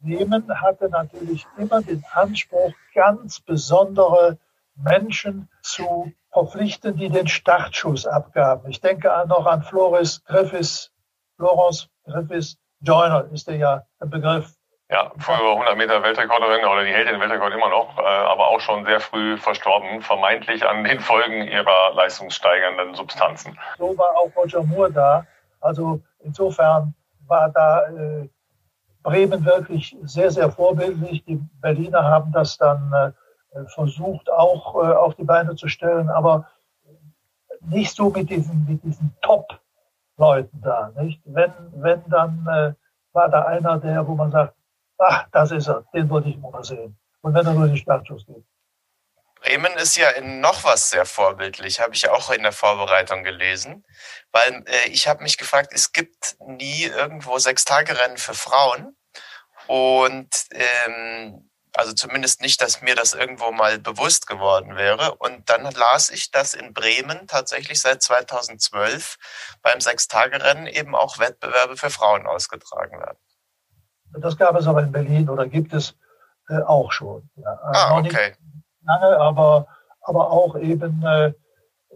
[0.00, 4.38] Bremen hatte natürlich immer den Anspruch, ganz besondere
[4.76, 8.68] Menschen zu verpflichten, die den Startschuss abgaben.
[8.68, 10.93] Ich denke noch an Floris Griffiths,
[11.36, 14.54] Florence Griffiths, Joyner ist der ja ein Begriff.
[14.90, 18.60] Ja, über 100 Meter Weltrekorderin oder die hält den Weltrekord immer noch, äh, aber auch
[18.60, 23.58] schon sehr früh verstorben, vermeintlich an den Folgen ihrer leistungssteigernden Substanzen.
[23.78, 25.26] So war auch Roger Moore da.
[25.60, 26.94] Also insofern
[27.26, 28.28] war da äh,
[29.02, 31.24] Bremen wirklich sehr, sehr vorbildlich.
[31.24, 36.46] Die Berliner haben das dann äh, versucht, auch äh, auf die Beine zu stellen, aber
[37.60, 39.60] nicht so mit diesen, mit diesen Top-
[40.16, 40.92] Leuten da.
[40.96, 41.20] Nicht?
[41.24, 42.74] Wenn, wenn dann äh,
[43.12, 44.54] war da einer, der, wo man sagt,
[44.98, 46.98] ach, das ist er, den wollte ich mal sehen.
[47.22, 48.46] Und wenn er nur den Startschuss gibt.
[49.40, 53.84] Bremen ist ja in noch was sehr vorbildlich, habe ich auch in der Vorbereitung gelesen,
[54.32, 58.96] weil äh, ich habe mich gefragt, es gibt nie irgendwo Sechstagerennen für Frauen
[59.66, 65.14] und ähm, also zumindest nicht, dass mir das irgendwo mal bewusst geworden wäre.
[65.16, 69.16] Und dann las ich, dass in Bremen tatsächlich seit 2012
[69.62, 73.18] beim Sechstagerennen eben auch Wettbewerbe für Frauen ausgetragen werden.
[74.20, 75.96] Das gab es aber in Berlin oder gibt es
[76.48, 77.28] äh, auch schon.
[77.36, 77.58] Ja.
[77.62, 78.36] Ah, okay.
[78.82, 79.66] lange, aber,
[80.02, 81.32] aber auch eben äh,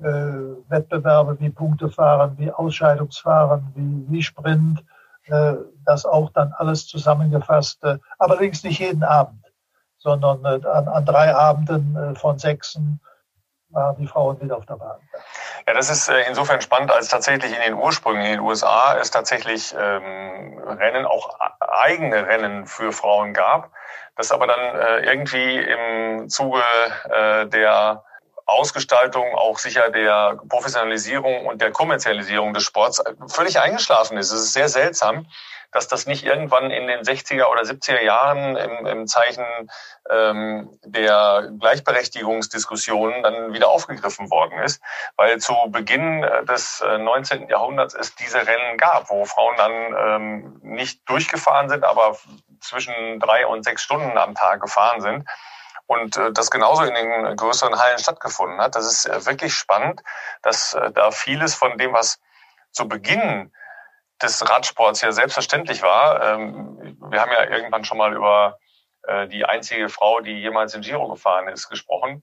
[0.02, 4.84] äh, Wettbewerbe wie Punktefahren, wie Ausscheidungsfahren, wie, wie Sprint,
[5.26, 5.54] äh,
[5.84, 9.47] das auch dann alles zusammengefasst, äh, allerdings nicht jeden Abend
[10.08, 13.00] sondern äh, an, an drei Abenden äh, von sechsen
[13.70, 14.98] waren die Frauen wieder auf der Bahn.
[15.66, 19.10] Ja, das ist äh, insofern spannend, als tatsächlich in den Ursprüngen in den USA es
[19.10, 23.70] tatsächlich ähm, Rennen, auch eigene Rennen für Frauen gab,
[24.16, 26.62] das aber dann äh, irgendwie im Zuge
[27.10, 28.04] äh, der
[28.46, 34.32] Ausgestaltung, auch sicher der Professionalisierung und der Kommerzialisierung des Sports völlig eingeschlafen ist.
[34.32, 35.26] Es ist sehr seltsam
[35.70, 39.44] dass das nicht irgendwann in den 60er oder 70er Jahren im, im Zeichen
[40.08, 44.82] ähm, der Gleichberechtigungsdiskussionen dann wieder aufgegriffen worden ist,
[45.16, 47.48] weil zu Beginn äh, des 19.
[47.48, 52.16] Äh, Jahrhunderts es diese Rennen gab, wo Frauen dann ähm, nicht durchgefahren sind, aber
[52.60, 55.28] zwischen drei und sechs Stunden am Tag gefahren sind
[55.86, 58.74] und äh, das genauso in den größeren Hallen stattgefunden hat.
[58.74, 60.02] Das ist wirklich spannend,
[60.42, 62.20] dass da vieles von dem, was
[62.72, 63.52] zu Beginn
[64.22, 66.22] des Radsports ja selbstverständlich war.
[66.22, 68.58] Ähm, wir haben ja irgendwann schon mal über
[69.02, 72.22] äh, die einzige Frau, die jemals in Giro gefahren ist, gesprochen.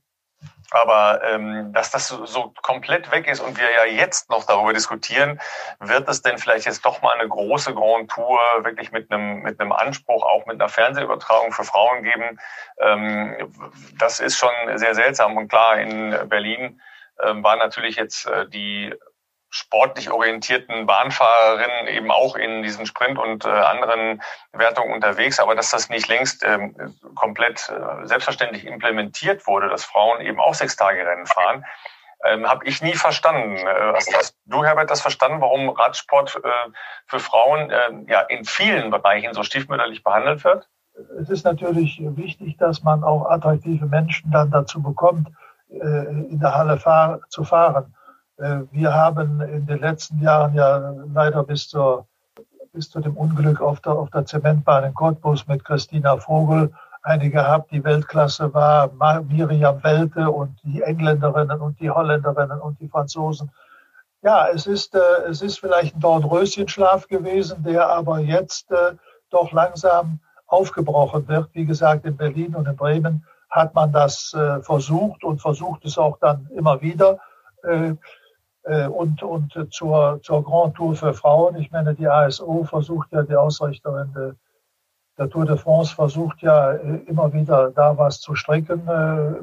[0.72, 5.40] Aber ähm, dass das so, komplett weg ist und wir ja jetzt noch darüber diskutieren,
[5.80, 9.60] wird es denn vielleicht jetzt doch mal eine große Grand Tour wirklich mit einem, mit
[9.60, 12.40] einem Anspruch, auch mit einer Fernsehübertragung für Frauen geben?
[12.80, 13.54] Ähm,
[13.98, 15.38] das ist schon sehr seltsam.
[15.38, 16.82] Und klar, in Berlin
[17.18, 18.94] war natürlich jetzt äh, die
[19.56, 25.70] sportlich orientierten Bahnfahrerinnen eben auch in diesen Sprint und äh, anderen Wertungen unterwegs, aber dass
[25.70, 26.76] das nicht längst ähm,
[27.16, 31.66] komplett äh, selbstverständlich implementiert wurde, dass Frauen eben auch Sechstagerennen fahren,
[32.26, 33.56] ähm, habe ich nie verstanden.
[33.56, 36.50] Äh, hast, du, Herbert, das verstanden, warum Radsport äh,
[37.08, 40.68] für Frauen äh, ja in vielen Bereichen so stiefmütterlich behandelt wird?
[41.22, 45.30] Es ist natürlich wichtig, dass man auch attraktive Menschen dann dazu bekommt,
[45.70, 47.96] äh, in der Halle fahr zu fahren.
[48.38, 52.08] Äh, wir haben in den letzten Jahren ja leider bis, zur,
[52.74, 56.72] bis zu dem Unglück auf der, auf der Zementbahn in Cottbus mit Christina Vogel
[57.06, 62.88] eine gehabt, die Weltklasse war, Miriam Welte und die Engländerinnen und die Holländerinnen und die
[62.88, 63.52] Franzosen.
[64.24, 68.96] Ja, es ist, äh, es ist vielleicht ein Dornröschenschlaf gewesen, der aber jetzt äh,
[69.30, 71.50] doch langsam aufgebrochen wird.
[71.54, 76.00] Wie gesagt, in Berlin und in Bremen hat man das äh, versucht und versucht es
[76.00, 77.20] auch dann immer wieder.
[77.64, 77.94] Äh,
[78.66, 81.56] und, und zur, zur Grand Tour für Frauen.
[81.56, 84.36] Ich meine, die ASO versucht ja, die Ausrichterin der,
[85.18, 88.88] der Tour de France versucht ja äh, immer wieder da was zu stricken.
[88.88, 89.36] Äh,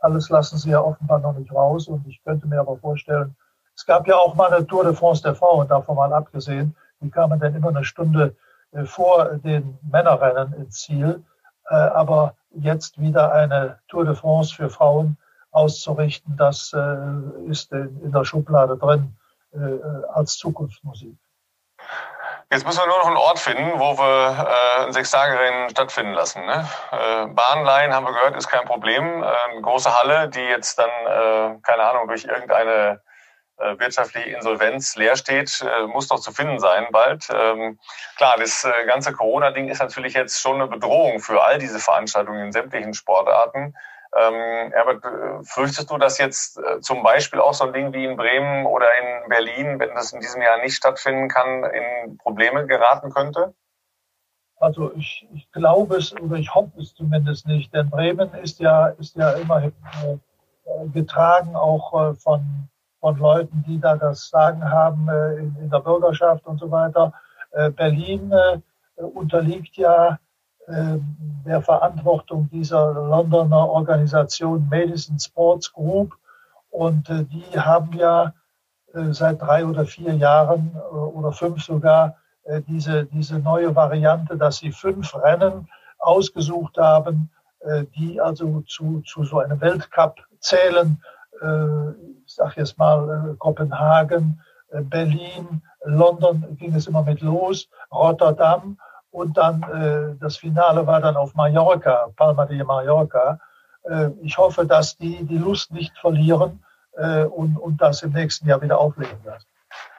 [0.00, 3.34] alles lassen sie ja offenbar noch nicht raus und ich könnte mir aber vorstellen,
[3.74, 7.10] es gab ja auch mal eine Tour de France der Frauen, davon mal abgesehen, die
[7.10, 8.36] kamen dann immer eine Stunde
[8.84, 11.24] vor den Männerrennen ins Ziel,
[11.64, 15.16] aber jetzt wieder eine Tour de France für Frauen
[15.50, 19.16] auszurichten, das äh, ist in der Schublade drin
[19.52, 19.58] äh,
[20.12, 21.16] als Zukunftsmusik.
[22.50, 26.46] Jetzt müssen wir nur noch einen Ort finden, wo wir äh, ein Sechstagerennen stattfinden lassen.
[26.46, 26.66] Ne?
[26.92, 29.22] Äh, Bahnleihen, haben wir gehört, ist kein Problem.
[29.22, 33.02] Äh, große Halle, die jetzt dann, äh, keine Ahnung, durch irgendeine
[33.58, 37.28] äh, wirtschaftliche Insolvenz leer steht, äh, muss doch zu finden sein bald.
[37.30, 37.78] Ähm,
[38.16, 42.46] klar, das äh, ganze Corona-Ding ist natürlich jetzt schon eine Bedrohung für all diese Veranstaltungen
[42.46, 43.74] in sämtlichen Sportarten.
[44.16, 48.04] Ähm, Herbert, äh, fürchtest du, dass jetzt äh, zum Beispiel auch so ein Ding wie
[48.04, 52.66] in Bremen oder in Berlin, wenn das in diesem Jahr nicht stattfinden kann, in Probleme
[52.66, 53.54] geraten könnte?
[54.60, 58.88] Also ich, ich glaube es oder ich hoffe es zumindest nicht, denn Bremen ist ja,
[58.88, 62.68] ist ja immerhin äh, getragen auch äh, von,
[63.00, 67.12] von Leuten, die da das Sagen haben äh, in, in, der Bürgerschaft und so weiter.
[67.52, 68.32] Äh, Berlin
[68.96, 70.18] unterliegt ja
[70.68, 76.14] der Verantwortung dieser Londoner Organisation Medicine Sports Group.
[76.70, 78.34] Und äh, die haben ja
[78.94, 82.16] äh, seit drei oder vier Jahren äh, oder fünf sogar
[82.66, 87.28] diese, diese neue Variante, dass sie fünf Rennen ausgesucht haben,
[87.94, 90.98] die also zu, zu so einem Weltcup zählen.
[92.24, 94.40] Ich sage jetzt mal Kopenhagen,
[94.70, 98.78] Berlin, London ging es immer mit los, Rotterdam
[99.10, 103.40] und dann äh, das Finale war dann auf Mallorca, Palma de Mallorca.
[103.84, 106.64] Äh, ich hoffe, dass die die Lust nicht verlieren
[106.96, 109.46] äh, und, und das im nächsten Jahr wieder auflegen lassen.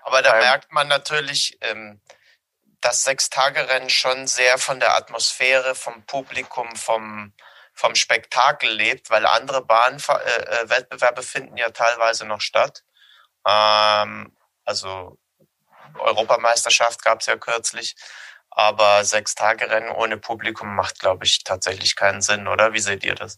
[0.04, 2.00] Aber da merkt man natürlich, ähm,
[2.82, 7.34] das Sechstagerennen schon sehr von der Atmosphäre, vom Publikum, vom,
[7.74, 12.84] vom Spektakel lebt, weil andere Bahnwettbewerbe äh, finden ja teilweise noch statt.
[13.46, 14.36] Ähm,
[14.66, 15.18] also
[15.98, 17.96] Europameisterschaft gab es ja kürzlich.
[18.52, 22.74] Aber sechs Tage Rennen ohne Publikum macht, glaube ich, tatsächlich keinen Sinn, oder?
[22.74, 23.38] Wie seht ihr das?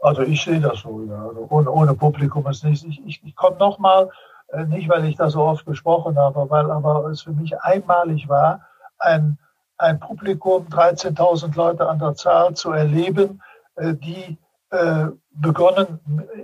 [0.00, 1.26] Also ich sehe das so, ja.
[1.26, 2.84] Also ohne, ohne Publikum ist nichts.
[2.84, 4.10] Ich, ich, ich komme nochmal,
[4.52, 8.28] äh, nicht weil ich da so oft gesprochen habe, weil aber es für mich einmalig
[8.28, 8.66] war,
[8.98, 9.38] ein,
[9.78, 13.42] ein Publikum, 13.000 Leute an der Zahl zu erleben,
[13.76, 14.38] äh, die
[14.70, 15.98] äh, begonnen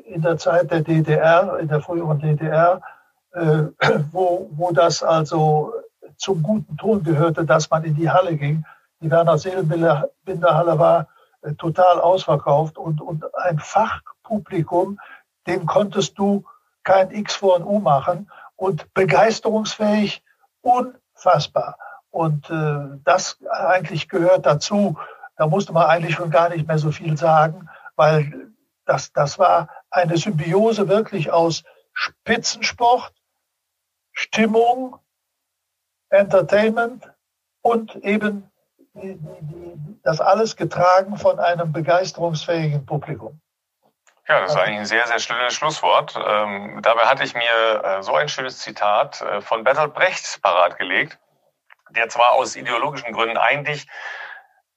[0.07, 2.80] in der Zeit der DDR, in der früheren DDR,
[4.12, 5.72] wo, wo das also
[6.16, 8.64] zum guten Ton gehörte, dass man in die Halle ging.
[9.00, 11.08] Die Werner Seelenbinder Halle war
[11.42, 14.98] äh, total ausverkauft und, und ein Fachpublikum,
[15.46, 16.44] dem konntest du
[16.82, 20.22] kein X vor ein U machen und begeisterungsfähig,
[20.60, 21.76] unfassbar.
[22.10, 24.98] Und äh, das eigentlich gehört dazu.
[25.36, 28.52] Da musste man eigentlich schon gar nicht mehr so viel sagen, weil
[28.84, 33.12] das, das war eine Symbiose wirklich aus Spitzensport,
[34.12, 34.96] Stimmung,
[36.14, 37.10] Entertainment
[37.62, 38.50] und eben
[38.94, 43.40] die, die, das alles getragen von einem begeisterungsfähigen Publikum.
[44.26, 46.16] Ja, das ist eigentlich ein sehr, sehr schönes Schlusswort.
[46.16, 50.78] Ähm, dabei hatte ich mir äh, so ein schönes Zitat äh, von Bertolt Brecht parat
[50.78, 51.18] gelegt,
[51.90, 53.86] der zwar aus ideologischen Gründen eigentlich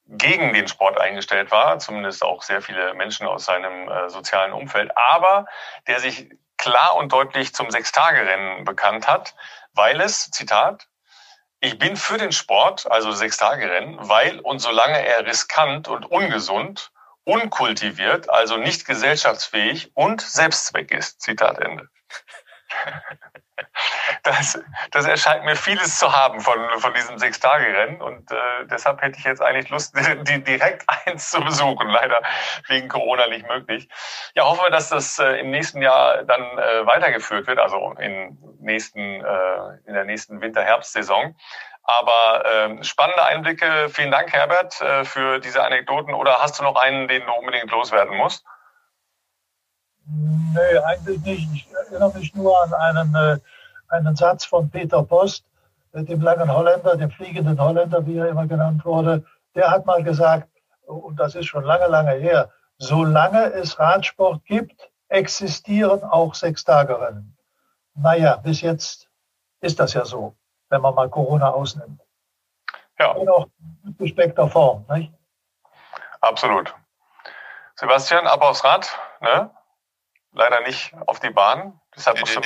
[0.07, 4.91] gegen den Sport eingestellt war, zumindest auch sehr viele Menschen aus seinem äh, sozialen Umfeld,
[4.95, 5.45] aber
[5.87, 9.35] der sich klar und deutlich zum Sechstagerennen bekannt hat,
[9.73, 10.87] weil es, Zitat,
[11.59, 16.91] ich bin für den Sport, also Sechstagerennen, weil und solange er riskant und ungesund,
[17.23, 21.21] unkultiviert, also nicht gesellschaftsfähig und Selbstzweck ist.
[21.21, 21.89] Zitat Ende.
[24.23, 24.59] Das,
[24.91, 28.35] das erscheint mir vieles zu haben von, von diesem Sechstagerennen und äh,
[28.65, 31.87] deshalb hätte ich jetzt eigentlich Lust, die, direkt eins zu besuchen.
[31.89, 32.21] Leider
[32.67, 33.87] wegen Corona nicht möglich.
[34.35, 38.37] Ja, hoffen wir, dass das äh, im nächsten Jahr dann äh, weitergeführt wird, also in,
[38.59, 41.35] nächsten, äh, in der nächsten Winter-Herbst-Saison.
[41.83, 43.89] Aber äh, spannende Einblicke.
[43.89, 46.13] Vielen Dank, Herbert, äh, für diese Anekdoten.
[46.13, 48.45] Oder hast du noch einen, den du unbedingt loswerden musst?
[50.09, 51.53] Nee, eigentlich nicht.
[51.53, 53.39] Ich erinnere mich nur an einen, äh,
[53.89, 55.45] einen Satz von Peter Post,
[55.91, 59.25] äh, dem langen Holländer, dem fliegenden Holländer, wie er immer genannt wurde.
[59.55, 60.49] Der hat mal gesagt,
[60.85, 67.37] und das ist schon lange, lange her, solange es Radsport gibt, existieren auch Sechstagerennen.
[67.95, 69.09] Naja, bis jetzt
[69.61, 70.35] ist das ja so,
[70.69, 72.01] wenn man mal Corona ausnimmt.
[72.99, 73.11] Ja.
[73.11, 73.47] Und auch
[73.83, 75.11] in gespeckter Form, nicht?
[76.21, 76.73] Absolut.
[77.75, 78.89] Sebastian, ab aufs Rad,
[79.21, 79.51] ne?
[80.37, 81.79] Leider nicht auf die Bahn.
[81.95, 82.41] Deshalb musst du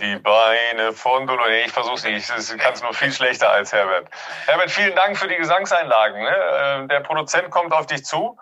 [0.00, 1.42] Die Beine von Dolo.
[1.48, 2.28] Nee, ich versuch's nicht.
[2.28, 4.08] Ich kann es nur viel schlechter als Herbert.
[4.46, 6.22] Herbert, vielen Dank für die Gesangseinlagen.
[6.22, 6.84] Ne?
[6.84, 8.36] Äh, der Produzent kommt auf dich zu.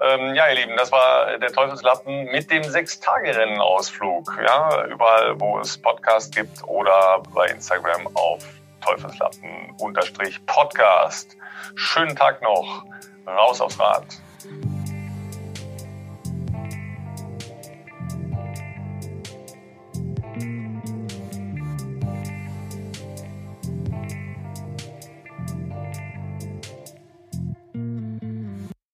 [0.00, 4.38] Ähm, ja, ihr Lieben, das war der Teufelslappen mit dem Sechstagerennen-Ausflug.
[4.46, 8.44] Ja, überall, wo es Podcast gibt oder bei Instagram auf
[8.80, 11.36] Teufelslappen-Podcast.
[11.74, 12.84] Schönen Tag noch.
[13.26, 14.04] Raus aufs Rad.